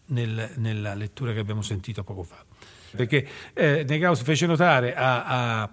[0.07, 2.43] nel, nella lettura che abbiamo sentito poco fa.
[2.97, 5.71] Perché eh, Negaus fece notare a, a,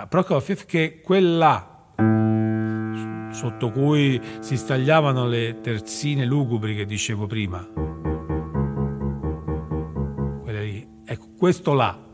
[0.00, 1.94] a Prokofiev che quella
[3.32, 7.82] sotto cui si stagliavano le terzine lugubri che dicevo prima.
[11.12, 12.08] Ecco, questo là,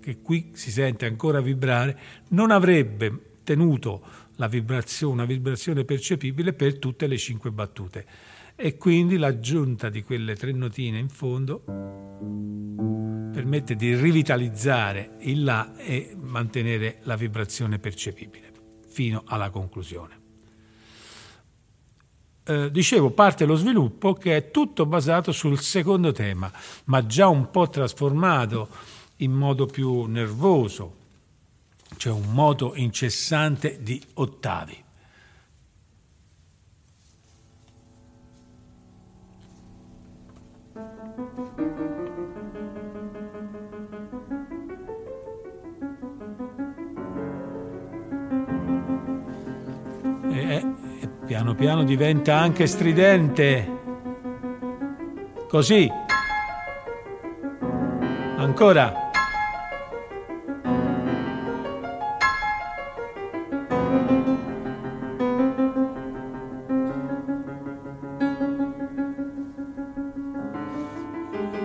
[0.00, 1.98] che qui si sente ancora vibrare,
[2.28, 4.02] non avrebbe tenuto
[4.36, 8.06] la vibrazione, una vibrazione percepibile per tutte le cinque battute.
[8.56, 11.62] E quindi l'aggiunta di quelle tre notine in fondo
[13.32, 18.57] permette di rivitalizzare il La e mantenere la vibrazione percepibile
[18.98, 20.20] fino alla conclusione.
[22.42, 26.50] Eh, dicevo, parte lo sviluppo che è tutto basato sul secondo tema,
[26.86, 28.68] ma già un po' trasformato
[29.18, 30.96] in modo più nervoso,
[31.96, 34.86] cioè un moto incessante di ottavi.
[51.26, 53.70] Piano piano diventa anche stridente.
[55.46, 55.92] Così.
[58.38, 59.06] Ancora.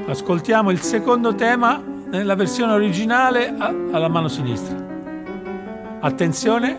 [0.06, 4.76] Ascoltiamo il secondo tema nella versione originale alla mano sinistra.
[6.02, 6.76] Attenzione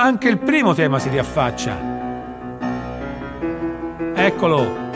[0.00, 1.76] anche il primo tema si riaffaccia.
[4.14, 4.88] Eccolo.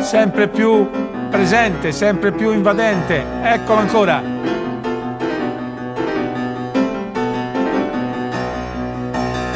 [0.00, 0.88] Sempre più
[1.30, 3.24] presente, sempre più invadente.
[3.42, 4.22] Eccolo ancora.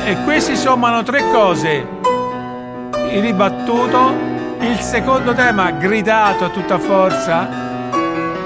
[0.04, 1.86] E qui si sommano tre cose.
[3.10, 4.12] Il ribattuto,
[4.60, 7.48] il secondo tema gridato a tutta forza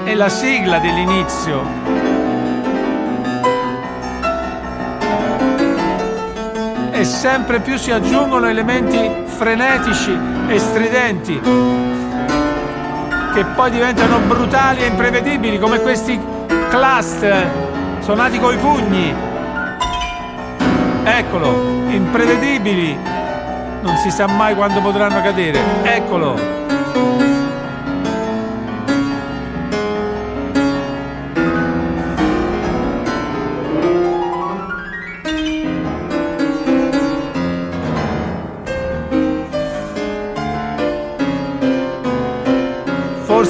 [0.05, 2.08] e la sigla dell'inizio.
[6.99, 11.39] E sempre più si aggiungono elementi frenetici e stridenti
[13.33, 16.19] che poi diventano brutali e imprevedibili come questi
[16.69, 17.49] cluster
[18.01, 19.15] suonati coi pugni
[21.05, 22.97] Eccolo, imprevedibili.
[23.81, 25.59] Non si sa mai quando potranno cadere.
[25.83, 26.37] Eccolo.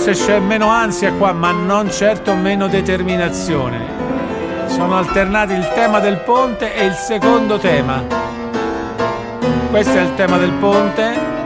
[0.10, 6.18] Forse c'è meno ansia qua, ma non certo meno determinazione sono alternati il tema del
[6.22, 8.04] ponte e il secondo tema.
[9.70, 11.38] Questo è il tema del ponte.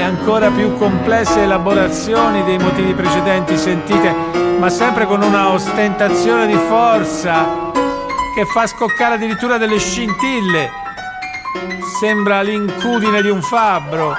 [0.00, 4.14] Ancora più complesse elaborazioni dei motivi precedenti sentite,
[4.60, 7.67] ma sempre con una ostentazione di forza
[8.38, 10.70] che fa scoccare addirittura delle scintille.
[11.98, 14.14] Sembra l'incudine di un fabbro.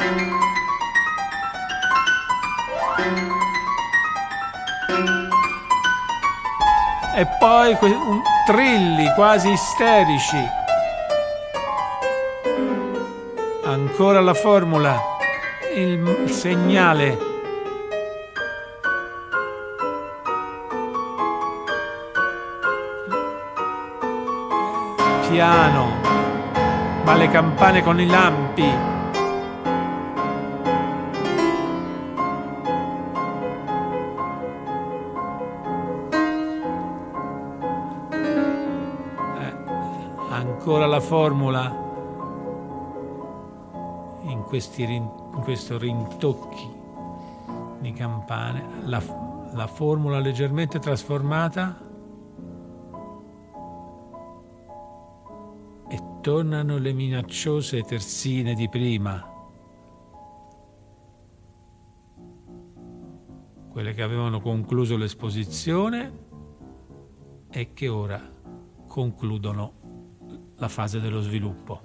[7.15, 7.78] e poi
[8.45, 10.49] trilli quasi isterici.
[13.63, 15.01] Ancora la formula,
[15.76, 17.28] il segnale.
[25.30, 25.86] Piano,
[27.03, 28.97] ma le campane con i lampi.
[40.32, 41.75] ancora la formula
[44.21, 45.09] in questi in
[45.43, 46.71] questo rintocchi
[47.80, 49.01] di campane, la,
[49.53, 51.88] la formula leggermente trasformata
[56.22, 59.26] tornano le minacciose terzine di prima,
[63.70, 66.28] quelle che avevano concluso l'esposizione
[67.49, 68.22] e che ora
[68.88, 69.74] concludono
[70.57, 71.82] la fase dello sviluppo.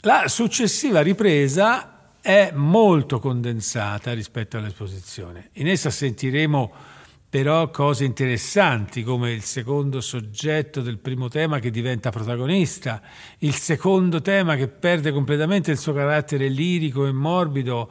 [0.00, 5.50] La successiva ripresa è molto condensata rispetto all'esposizione.
[5.54, 6.72] In essa sentiremo
[7.36, 13.02] però cose interessanti come il secondo soggetto del primo tema che diventa protagonista,
[13.40, 17.90] il secondo tema che perde completamente il suo carattere lirico e morbido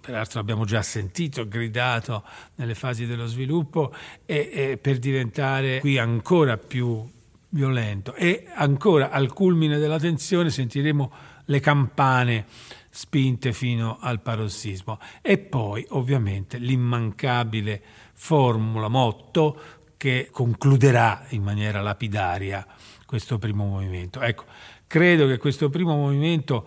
[0.00, 2.24] peraltro abbiamo già sentito, gridato
[2.56, 3.94] nelle fasi dello sviluppo,
[4.26, 7.08] e, e per diventare qui ancora più
[7.50, 8.16] violento.
[8.16, 11.12] E ancora al culmine della tensione sentiremo
[11.44, 12.46] le campane
[12.90, 14.98] spinte fino al parossismo.
[15.22, 17.80] E poi ovviamente l'immancabile
[18.12, 19.60] formula motto
[19.96, 22.66] che concluderà in maniera lapidaria
[23.06, 24.20] questo primo movimento.
[24.20, 24.44] Ecco,
[24.86, 26.66] credo che questo primo movimento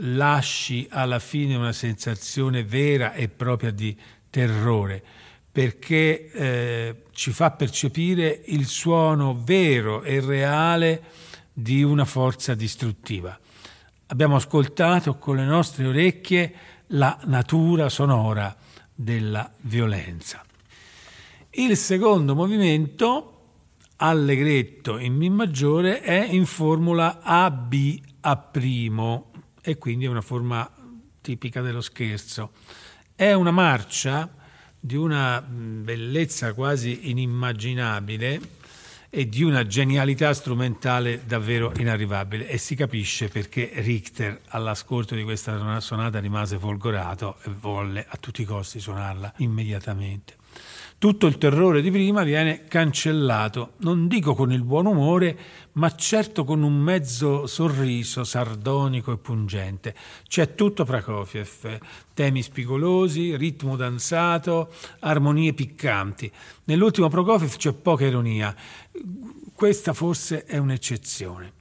[0.00, 3.96] lasci alla fine una sensazione vera e propria di
[4.30, 5.02] terrore,
[5.50, 11.02] perché eh, ci fa percepire il suono vero e reale
[11.52, 13.38] di una forza distruttiva.
[14.10, 16.54] Abbiamo ascoltato con le nostre orecchie
[16.88, 18.56] la natura sonora
[18.94, 20.42] della violenza.
[21.50, 23.34] Il secondo movimento,
[23.96, 27.74] allegretto in Mi maggiore, è in formula AB
[28.20, 28.50] a
[29.60, 30.70] e quindi è una forma
[31.20, 32.52] tipica dello scherzo.
[33.14, 34.26] È una marcia
[34.80, 38.40] di una bellezza quasi inimmaginabile
[39.10, 45.80] e di una genialità strumentale davvero inarrivabile e si capisce perché Richter all'ascolto di questa
[45.80, 50.36] sonata rimase folgorato e volle a tutti i costi suonarla immediatamente.
[50.98, 55.38] Tutto il terrore di prima viene cancellato, non dico con il buon umore,
[55.74, 59.94] ma certo con un mezzo sorriso sardonico e pungente.
[60.26, 61.78] C'è tutto Prokofiev,
[62.14, 66.28] temi spigolosi, ritmo danzato, armonie piccanti.
[66.64, 68.52] Nell'ultimo Prokofiev c'è poca ironia,
[69.54, 71.52] questa forse è un'eccezione.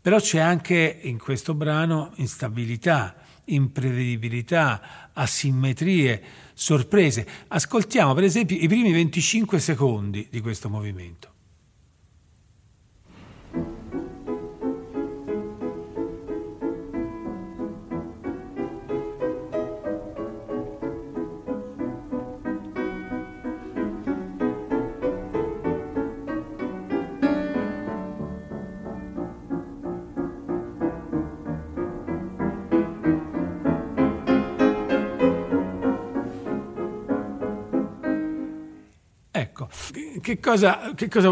[0.00, 6.22] Però c'è anche in questo brano instabilità, imprevedibilità, asimmetrie,
[6.54, 7.26] sorprese.
[7.48, 11.31] Ascoltiamo per esempio i primi 25 secondi di questo movimento.
[40.22, 41.30] Che, cosa, che cosa,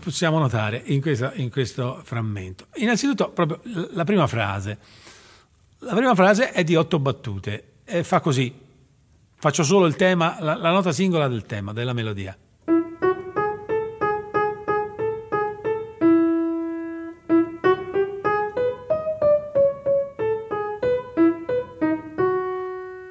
[0.00, 2.68] possiamo notare in, questa, in questo frammento?
[2.76, 3.60] Innanzitutto, proprio
[3.92, 4.78] la prima frase.
[5.80, 8.54] La prima frase è di otto battute e fa così.
[9.36, 12.36] Faccio solo il tema, la, la nota singola del tema, della melodia.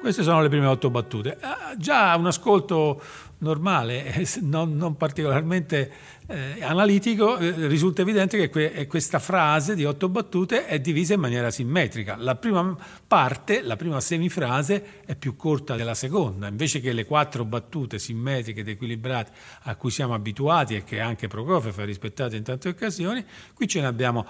[0.00, 1.36] Queste sono le prime otto battute.
[1.40, 3.00] Ah, già un ascolto
[3.40, 5.92] normale, non, non particolarmente
[6.26, 11.20] eh, analitico, eh, risulta evidente che que- questa frase di otto battute è divisa in
[11.20, 12.16] maniera simmetrica.
[12.16, 12.76] La prima
[13.06, 16.48] parte, la prima semifrase, è più corta della seconda.
[16.48, 19.32] Invece che le quattro battute simmetriche ed equilibrate
[19.62, 23.24] a cui siamo abituati e che anche Prokofiev ha rispettato in tante occasioni,
[23.54, 24.26] qui ce ne abbiamo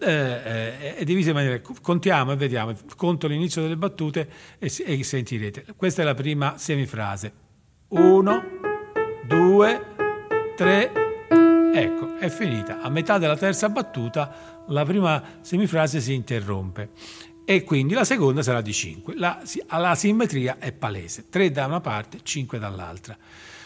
[0.00, 1.60] eh, eh, è divisa in maniera.
[1.60, 4.28] Contiamo e vediamo, conto l'inizio delle battute
[4.58, 5.64] e, e sentirete.
[5.76, 7.46] Questa è la prima semifrase.
[7.90, 8.42] Uno,
[9.24, 9.94] due,
[10.56, 10.92] tre,
[11.72, 12.82] ecco, è finita.
[12.82, 16.90] A metà della terza battuta la prima semifrase si interrompe
[17.46, 19.14] e quindi la seconda sarà di 5.
[19.16, 23.16] La, la simmetria è palese, 3 da una parte, 5 dall'altra.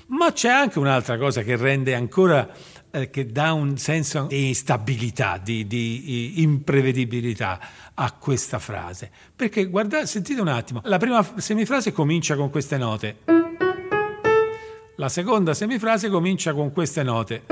[0.07, 2.49] Ma c'è anche un'altra cosa che rende ancora
[2.93, 7.59] eh, che dà un senso di instabilità, di, di, imprevedibilità
[7.95, 9.11] a questa frase.
[9.35, 13.17] Perché guardate, sentite un attimo, la prima semifrase comincia con queste note.
[15.03, 17.43] La seconda semifrase comincia con queste note.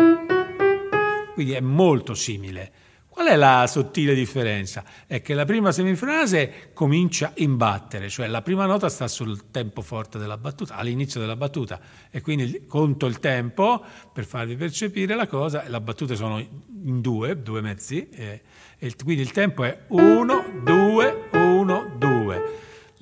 [1.34, 2.70] Quindi è molto simile.
[3.08, 4.84] Qual è la sottile differenza?
[5.04, 9.82] È che la prima semifrase comincia in battere, cioè la prima nota sta sul tempo
[9.82, 15.26] forte della battuta, all'inizio della battuta, e quindi conto il tempo per farvi percepire la
[15.26, 18.42] cosa, la battute sono in due, due mezzi, e,
[18.78, 21.39] e quindi il tempo è 1, 2, 1, 2.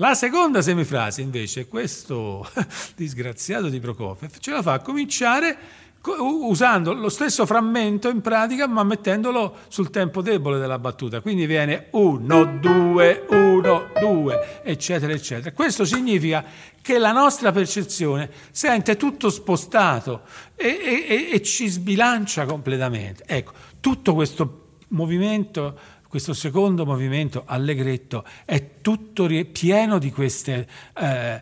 [0.01, 2.49] La seconda semifrase invece, questo
[2.95, 5.59] disgraziato di Prokofiev, ce la fa cominciare
[6.21, 11.21] usando lo stesso frammento in pratica ma mettendolo sul tempo debole della battuta.
[11.21, 15.51] Quindi viene 1 2 1 2 eccetera eccetera.
[15.51, 16.45] Questo significa
[16.81, 20.23] che la nostra percezione sente tutto spostato
[20.55, 20.79] e,
[21.09, 23.25] e, e ci sbilancia completamente.
[23.27, 25.79] Ecco tutto questo movimento
[26.09, 31.41] questo secondo movimento allegretto è tutto pieno di queste eh,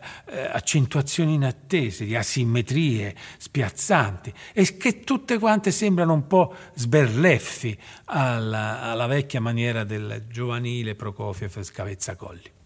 [0.51, 9.07] accentuazioni inattese, di asimmetrie spiazzanti e che tutte quante sembrano un po' sberleffi alla, alla
[9.07, 12.56] vecchia maniera del giovanile Prokofiev Scavezzacolli.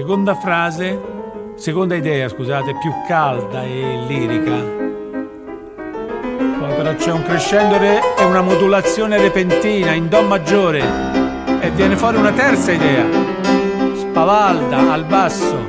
[0.00, 0.98] Seconda frase,
[1.56, 4.56] seconda idea, scusate, più calda e lirica.
[6.58, 10.82] Poi però c'è un crescendo re e una modulazione repentina in Do maggiore
[11.60, 13.04] e viene fuori una terza idea,
[13.94, 15.68] spavalda al basso.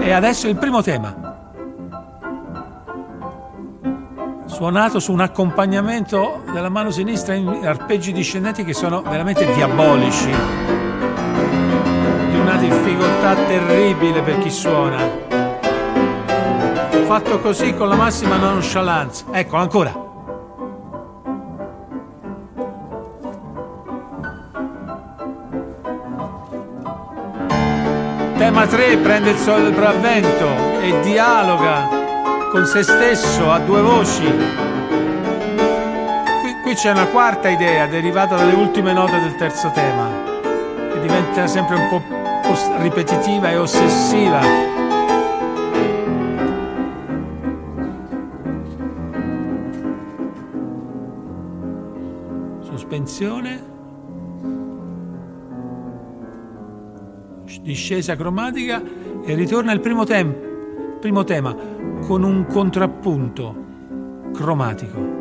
[0.00, 1.24] E adesso il primo tema.
[4.46, 10.65] suonato su un accompagnamento della mano sinistra in arpeggi discendenti che sono veramente diabolici
[12.46, 14.98] una difficoltà terribile per chi suona.
[17.04, 19.24] Fatto così con la massima nonchalance.
[19.32, 20.04] Ecco, ancora.
[28.36, 30.46] Tema 3 prende il sopravvento
[30.80, 31.88] e dialoga
[32.52, 34.22] con se stesso a due voci.
[36.42, 40.08] Qui, qui c'è una quarta idea derivata dalle ultime note del terzo tema,
[40.92, 42.15] che diventa sempre un po'
[42.78, 44.40] ripetitiva e ossessiva.
[52.60, 53.74] Sospensione.
[57.62, 58.80] Discesa cromatica
[59.24, 61.54] e ritorna il primo, tem- primo tema
[62.06, 63.64] con un contrappunto
[64.32, 65.15] cromatico.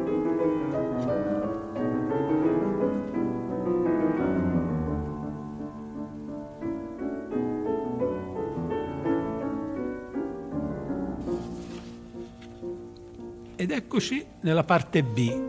[13.95, 15.41] Eccoci nella parte B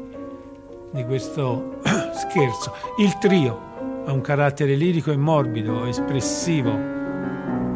[0.93, 1.79] di questo
[2.15, 2.73] scherzo.
[2.99, 6.71] Il trio ha un carattere lirico e morbido, espressivo.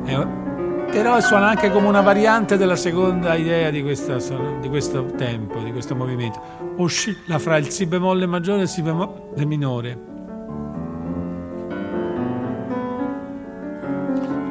[0.04, 0.26] È,
[0.92, 4.18] però suona anche come una variante della seconda idea di, questa,
[4.60, 6.40] di questo tempo, di questo movimento.
[6.76, 9.98] Oscilla fra il Si bemolle maggiore e il Si bemolle minore.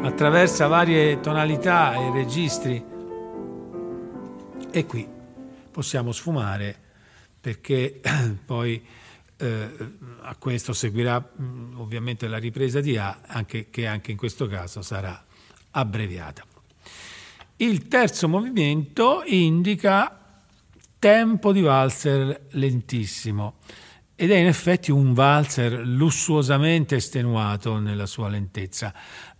[0.01, 2.83] Attraversa varie tonalità e registri.
[4.69, 5.17] E qui
[5.79, 6.77] possiamo sfumare
[7.39, 8.01] perché
[8.45, 8.85] poi
[9.37, 9.69] eh,
[10.23, 14.81] a questo seguirà mh, ovviamente la ripresa di A, anche, che anche in questo caso
[14.81, 15.23] sarà
[15.71, 16.43] abbreviata.
[17.55, 20.19] Il terzo movimento indica
[20.99, 23.59] tempo di valzer lentissimo
[24.15, 28.93] ed è in effetti un valzer lussuosamente estenuato nella sua lentezza.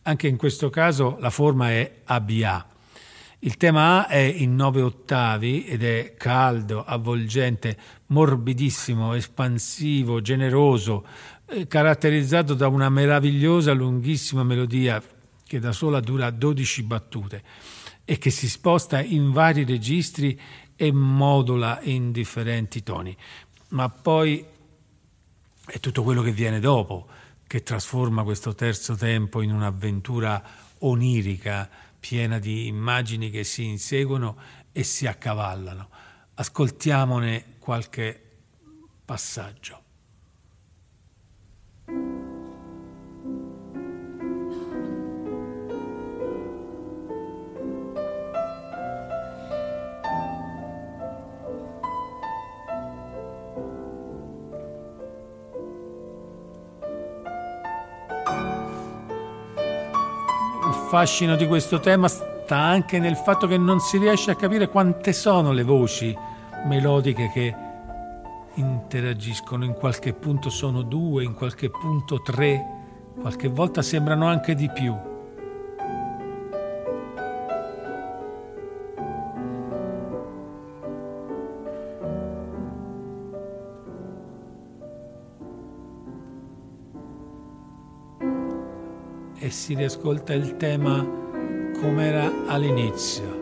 [0.03, 2.68] Anche in questo caso la forma è ABA.
[3.41, 7.77] Il tema A è in nove ottavi ed è caldo, avvolgente,
[8.07, 11.05] morbidissimo, espansivo, generoso,
[11.45, 15.01] eh, caratterizzato da una meravigliosa lunghissima melodia
[15.47, 17.43] che da sola dura 12 battute
[18.03, 20.37] e che si sposta in vari registri
[20.75, 23.15] e modula in differenti toni.
[23.69, 24.45] Ma poi
[25.65, 27.07] è tutto quello che viene dopo
[27.47, 30.43] che trasforma questo terzo tempo in un'avventura
[30.79, 31.69] onirica,
[31.99, 34.37] piena di immagini che si inseguono
[34.71, 35.89] e si accavallano.
[36.35, 38.21] Ascoltiamone qualche
[39.05, 39.83] passaggio.
[60.89, 65.13] Fascino di questo tema sta anche nel fatto che non si riesce a capire quante
[65.13, 66.17] sono le voci
[66.65, 67.55] melodiche che
[68.55, 69.65] interagiscono.
[69.65, 72.65] In qualche punto sono due, in qualche punto tre,
[73.21, 75.08] qualche volta sembrano anche di più.
[89.69, 91.05] Si riascolta il tema
[91.79, 93.37] come era all'inizio.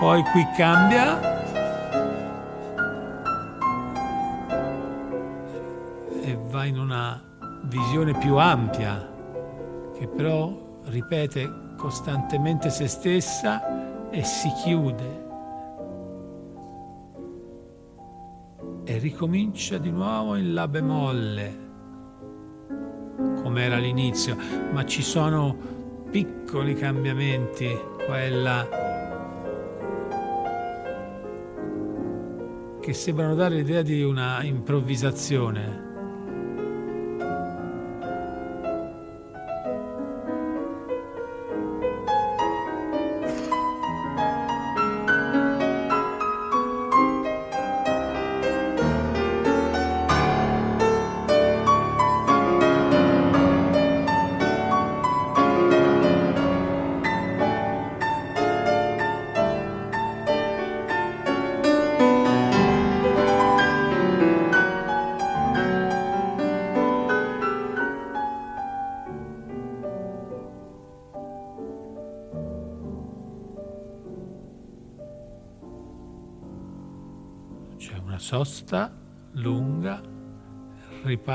[0.00, 1.20] Poi qui cambia
[6.20, 7.22] e va in una
[7.66, 9.08] visione più ampia
[9.96, 15.31] che però ripete costantemente se stessa e si chiude
[18.92, 21.70] e ricomincia di nuovo in La bemolle,
[23.42, 24.36] come era all'inizio,
[24.70, 25.56] ma ci sono
[26.10, 27.74] piccoli cambiamenti,
[28.04, 28.68] quella
[32.82, 35.91] che sembrano dare l'idea di una improvvisazione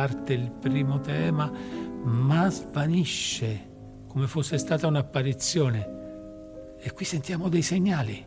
[0.08, 1.52] riparte il primo tema,
[2.04, 3.76] ma svanisce
[4.08, 5.96] come fosse stata un'apparizione.
[6.80, 8.26] E qui sentiamo dei segnali.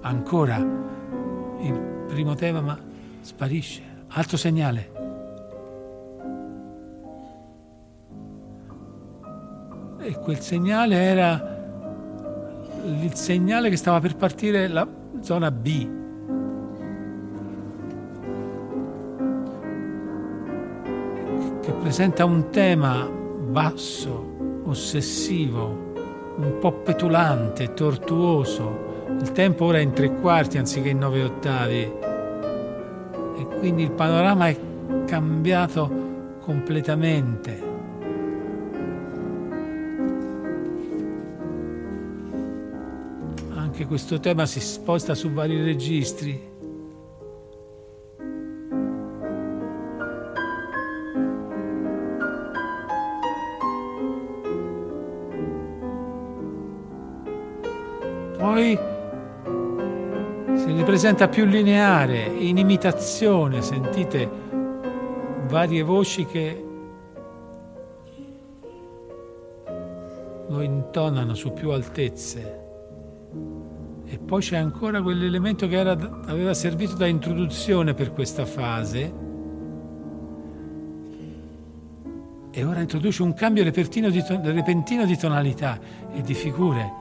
[0.00, 2.78] Ancora il primo tema, ma
[3.20, 3.82] sparisce.
[4.08, 4.96] Altro segnale.
[10.00, 11.56] E quel segnale era
[12.84, 14.88] il segnale che stava per partire la
[15.20, 15.97] zona B,
[21.88, 25.94] presenta un tema basso, ossessivo,
[26.36, 29.06] un po' petulante, tortuoso.
[29.22, 34.48] Il tempo ora è in tre quarti anziché in nove ottavi e quindi il panorama
[34.48, 34.56] è
[35.06, 37.62] cambiato completamente.
[43.54, 46.47] Anche questo tema si sposta su vari registri.
[60.88, 64.26] presenta più lineare, in imitazione, sentite
[65.46, 66.64] varie voci che
[70.48, 72.60] lo intonano su più altezze.
[74.06, 75.92] E poi c'è ancora quell'elemento che era,
[76.24, 79.12] aveva servito da introduzione per questa fase.
[82.50, 85.78] E ora introduce un cambio di, repentino di tonalità
[86.14, 86.92] e di figure.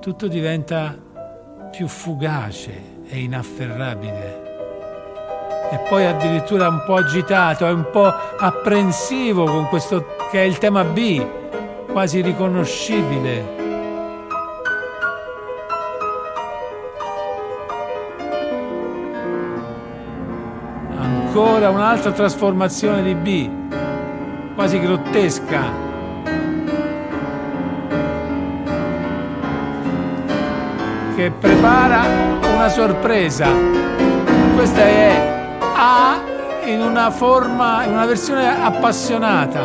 [0.00, 1.03] Tutto diventa
[1.76, 2.70] più fugace
[3.08, 4.42] e inafferrabile.
[5.72, 10.58] E poi addirittura un po' agitato, è un po' apprensivo con questo che è il
[10.58, 11.24] tema B,
[11.90, 13.62] quasi riconoscibile.
[20.96, 25.83] Ancora un'altra trasformazione di B, quasi grottesca.
[31.14, 32.02] Che prepara
[32.54, 33.46] una sorpresa.
[34.56, 36.20] Questa è A
[36.66, 39.64] in una forma, in una versione appassionata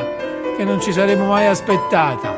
[0.56, 2.34] che non ci saremmo mai aspettata.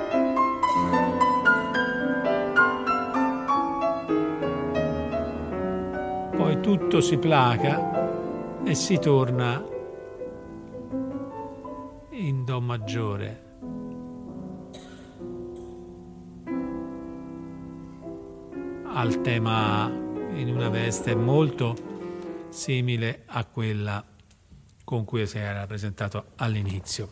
[6.38, 9.62] Poi tutto si placa e si torna
[12.12, 13.51] in Do maggiore.
[19.02, 19.88] Al tema
[20.36, 24.06] in una veste molto simile a quella
[24.84, 27.10] con cui si era presentato all'inizio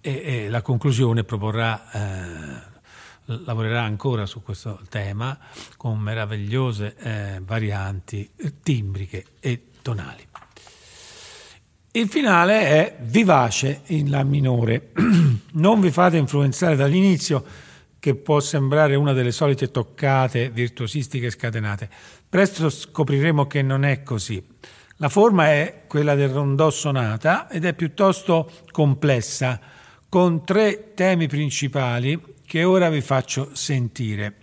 [0.00, 2.62] e, e la conclusione proporrà, eh,
[3.24, 5.36] lavorerà ancora su questo tema
[5.76, 8.30] con meravigliose eh, varianti
[8.62, 10.24] timbriche e tonali.
[11.90, 14.92] Il finale è vivace in La minore.
[15.54, 17.66] non vi fate influenzare dall'inizio,
[17.98, 21.88] che può sembrare una delle solite toccate virtuosistiche scatenate.
[22.28, 24.44] Presto scopriremo che non è così.
[24.96, 29.60] La forma è quella del rondò sonata ed è piuttosto complessa
[30.08, 34.34] con tre temi principali che ora vi faccio sentire.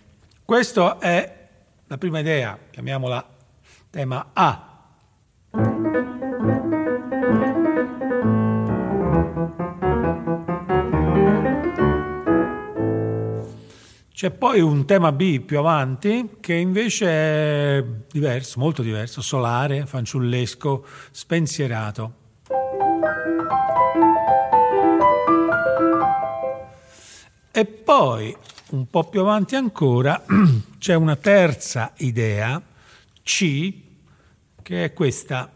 [0.44, 1.48] Questa è
[1.86, 3.34] la prima idea, chiamiamola
[3.90, 4.76] tema A.
[14.16, 20.86] C'è poi un tema B più avanti che invece è diverso, molto diverso, solare, fanciullesco,
[21.10, 22.14] spensierato.
[27.52, 28.34] E poi,
[28.70, 30.24] un po' più avanti ancora,
[30.78, 32.58] c'è una terza idea,
[33.22, 33.74] C,
[34.62, 35.55] che è questa.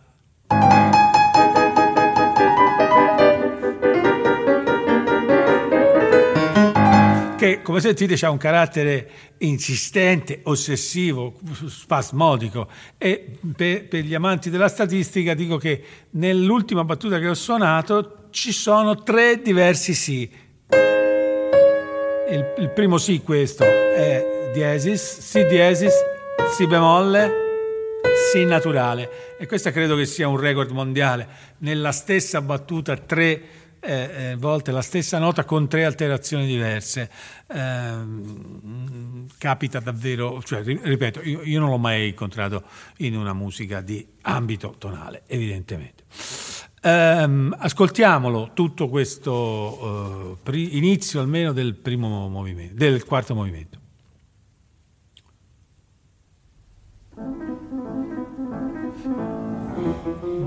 [7.63, 12.69] Come sentite ha un carattere insistente, ossessivo, spasmodico.
[12.97, 18.53] E per, per, gli amanti della statistica dico che nell'ultima battuta che ho suonato ci
[18.53, 20.31] sono tre diversi sì.
[22.31, 25.95] Il, il primo sì questo è diesis, si diesis,
[26.57, 27.31] si bemolle,
[28.33, 29.37] si naturale.
[29.39, 31.29] E questo credo che sia un record mondiale.
[31.59, 33.43] Nella stessa battuta tre
[33.81, 37.11] eh, eh, volte la stessa nota con tre alterazioni diverse.
[37.47, 37.95] Eh,
[39.39, 42.63] capita davvero, cioè, ripeto, io, io non l'ho mai incontrato
[42.99, 46.05] in una musica di ambito tonale, evidentemente.
[46.83, 53.79] Um, ascoltiamolo tutto questo uh, pri- inizio almeno del primo movimento, del quarto movimento.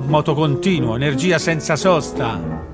[0.08, 2.73] Moto continuo, energia senza sosta.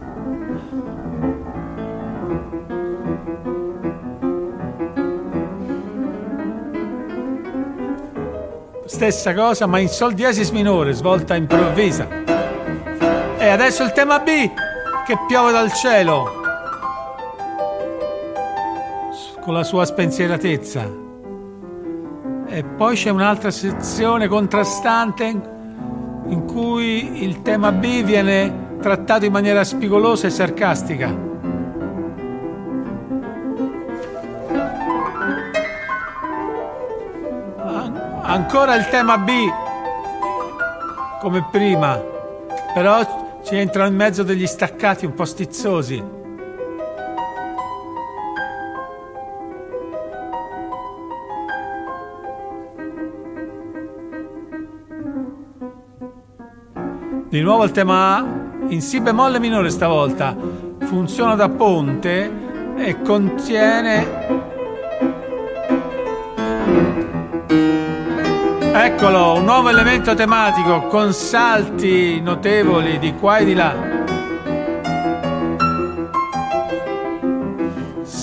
[8.90, 12.08] Stessa cosa, ma in sol diesis minore, svolta improvvisa.
[13.38, 14.52] E adesso il tema B
[15.06, 16.42] che piove dal cielo
[19.42, 20.90] con la sua spensieratezza.
[22.48, 25.26] E poi c'è un'altra sezione contrastante
[26.26, 31.16] in cui il tema B viene trattato in maniera spigolosa e sarcastica.
[38.30, 39.32] Ancora il tema B.
[41.20, 42.00] Come prima,
[42.76, 46.04] però ci entrano in mezzo degli staccati un po' stizzosi.
[57.30, 58.26] Di nuovo il tema A,
[58.68, 60.38] in Si bemolle minore stavolta,
[60.82, 62.32] funziona da ponte
[62.78, 64.49] e contiene
[68.82, 74.00] Eccolo, un nuovo elemento tematico con salti notevoli di qua e di là.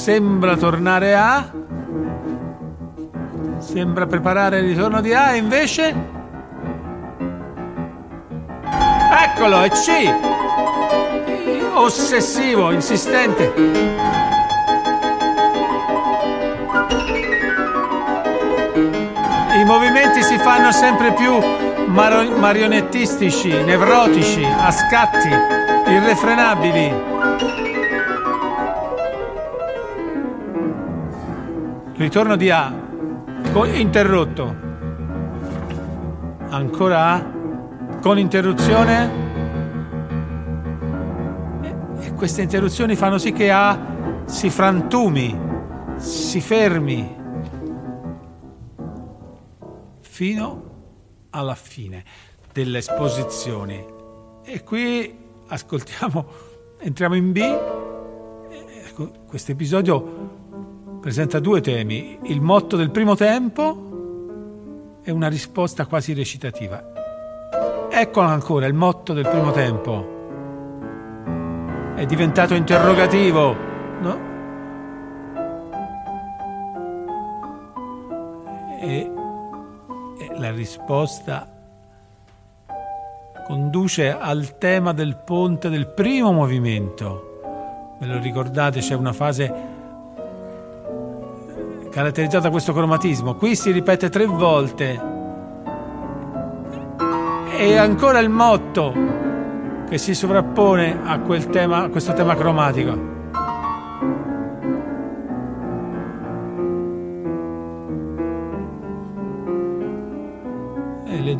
[0.06, 1.50] sembra tornare a...
[3.58, 5.94] Sembra preparare il ritorno di A e invece...
[9.24, 10.14] Eccolo, è C!
[11.74, 14.35] Ossessivo, insistente.
[19.66, 21.36] Movimenti si fanno sempre più
[21.88, 25.28] mar- marionettistici, nevrotici, a scatti,
[25.88, 26.94] irrefrenabili.
[31.96, 32.72] Ritorno di A,
[33.72, 34.54] interrotto.
[36.48, 37.26] Ancora A,
[38.00, 39.24] con interruzione.
[41.98, 43.76] E queste interruzioni fanno sì che A
[44.26, 45.36] si frantumi,
[45.96, 47.24] si fermi,
[50.16, 50.62] fino
[51.28, 52.02] alla fine
[52.50, 53.84] delle esposizioni.
[54.42, 55.14] E qui
[55.48, 56.26] ascoltiamo,
[56.78, 57.38] entriamo in B.
[58.86, 66.14] Ecco, questo episodio presenta due temi, il motto del primo tempo e una risposta quasi
[66.14, 66.82] recitativa.
[67.90, 70.14] Eccolo ancora, il motto del primo tempo.
[71.94, 73.54] È diventato interrogativo,
[74.00, 74.26] no?
[80.38, 81.46] La risposta
[83.46, 87.96] conduce al tema del ponte del primo movimento.
[87.98, 89.52] Ve lo ricordate, c'è una fase
[91.90, 93.36] caratterizzata da questo cromatismo.
[93.36, 95.14] Qui si ripete tre volte.
[97.56, 98.92] E ancora il motto
[99.88, 101.18] che si sovrappone a,
[101.48, 103.15] tema, a questo tema cromatico.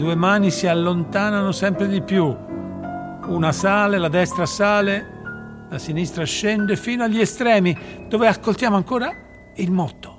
[0.06, 2.24] Due mani si allontanano sempre di più.
[2.26, 9.10] Una sale, la destra sale, la sinistra scende fino agli estremi, dove ascoltiamo ancora
[9.56, 10.14] il motto.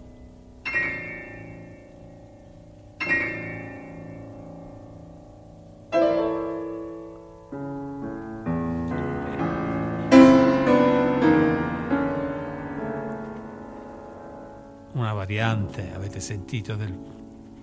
[15.13, 16.95] variante, avete sentito, del,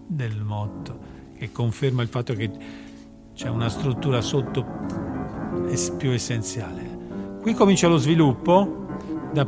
[0.07, 2.51] del motto, che conferma il fatto che
[3.35, 4.65] c'è una struttura sotto
[5.97, 7.39] più essenziale.
[7.41, 8.87] Qui comincia lo sviluppo,
[9.33, 9.47] da,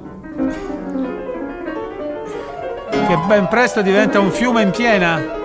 [3.06, 5.44] che ben presto diventa un fiume in piena.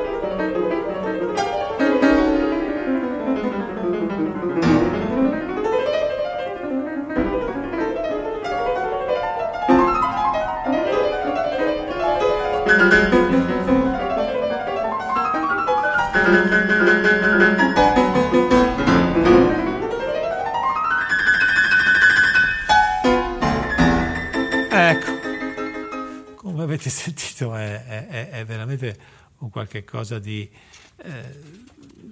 [26.81, 28.97] Avete sentito è, è, è veramente
[29.39, 30.49] un qualche cosa di...
[30.97, 31.69] Eh,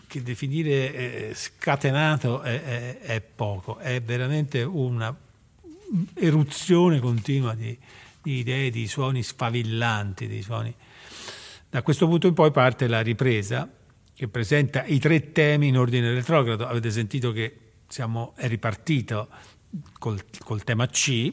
[0.08, 5.16] che definire eh, scatenato è, è, poco, è veramente una
[6.16, 7.78] eruzione continua di,
[8.22, 10.74] di, idee, di suoni sfavillanti, di suoni.
[11.70, 13.70] Da questo punto in poi parte la ripresa
[14.16, 16.66] che presenta i tre temi in ordine retrogrado.
[16.66, 17.58] Avete sentito che
[17.88, 19.30] siamo, è ripartito
[20.00, 21.32] col, col tema C,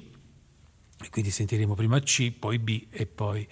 [1.02, 3.46] e quindi sentiremo prima C, poi B e poi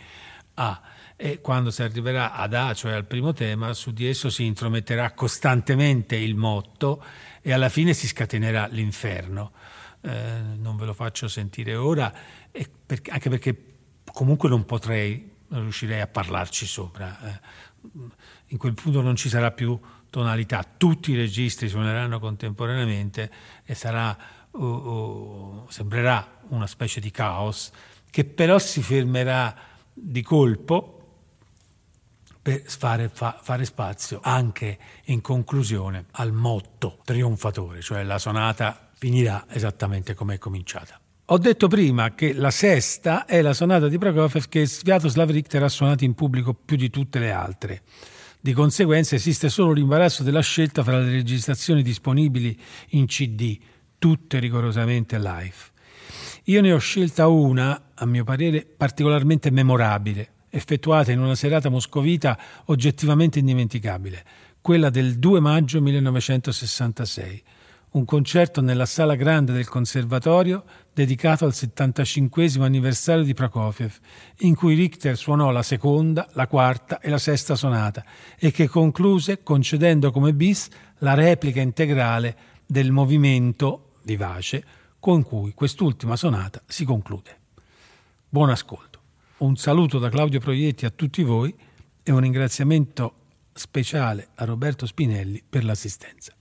[0.55, 0.81] A.
[1.17, 5.13] E quando si arriverà ad A, cioè al primo tema, su di esso si intrometterà
[5.13, 7.05] costantemente il motto
[7.41, 9.53] e alla fine si scatenerà l'inferno.
[10.01, 12.13] Eh, non ve lo faccio sentire ora,
[12.51, 13.65] per, anche perché
[14.13, 17.19] comunque non potrei, non riuscirei a parlarci sopra.
[17.21, 17.41] Eh,
[18.49, 19.79] in quel punto non ci sarà più
[20.11, 23.31] tonalità, tutti i registri suoneranno contemporaneamente
[23.65, 24.17] e sarà,
[24.55, 27.71] uh, sembrerà una specie di caos
[28.11, 29.55] che però si fermerà
[29.93, 30.99] di colpo
[32.41, 39.47] per fare, fa, fare, spazio anche in conclusione al motto trionfatore, cioè la sonata finirà
[39.49, 41.01] esattamente come è cominciata.
[41.29, 45.71] Ho detto prima che la sesta è la sonata di Prokofiev che Sviatoslav Richter ha
[45.71, 47.83] suonato in pubblico più di tutte le altre.
[48.39, 53.59] Di conseguenza esiste solo l'imbarazzo della scelta fra le registrazioni disponibili in CD,
[54.05, 55.55] tutte rigorosamente live.
[56.45, 62.39] Io ne ho scelta una, a mio parere, particolarmente memorabile, effettuata in una serata moscovita
[62.67, 64.23] oggettivamente indimenticabile,
[64.61, 67.43] quella del 2 maggio 1966,
[67.93, 73.99] un concerto nella sala grande del conservatorio dedicato al 75 anniversario di Prokofiev,
[74.41, 78.05] in cui Richter suonò la seconda, la quarta e la sesta sonata
[78.39, 82.37] e che concluse concedendo come bis la replica integrale
[82.67, 84.65] del movimento vivace
[84.99, 87.41] con cui quest'ultima sonata si conclude.
[88.29, 89.01] Buon ascolto.
[89.39, 91.55] Un saluto da Claudio Proietti a tutti voi
[92.03, 93.15] e un ringraziamento
[93.53, 96.35] speciale a Roberto Spinelli per l'assistenza.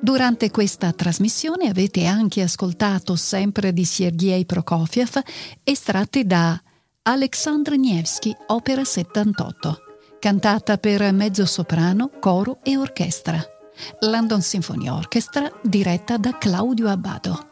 [0.00, 5.20] Durante questa trasmissione avete anche ascoltato sempre di Sergei Prokofiev
[5.62, 6.60] estratti da
[7.02, 9.84] Alexandr Nevsky, Opera 78
[10.20, 13.42] cantata per mezzo soprano, coro e orchestra.
[14.00, 17.48] London Symphony Orchestra, diretta da Claudio Abbado.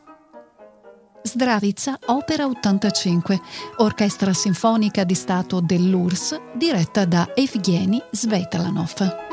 [1.22, 3.40] Zdravizza Opera 85,
[3.78, 9.27] orchestra sinfonica di Stato dell'URSS, diretta da Evgeny Svetlanov.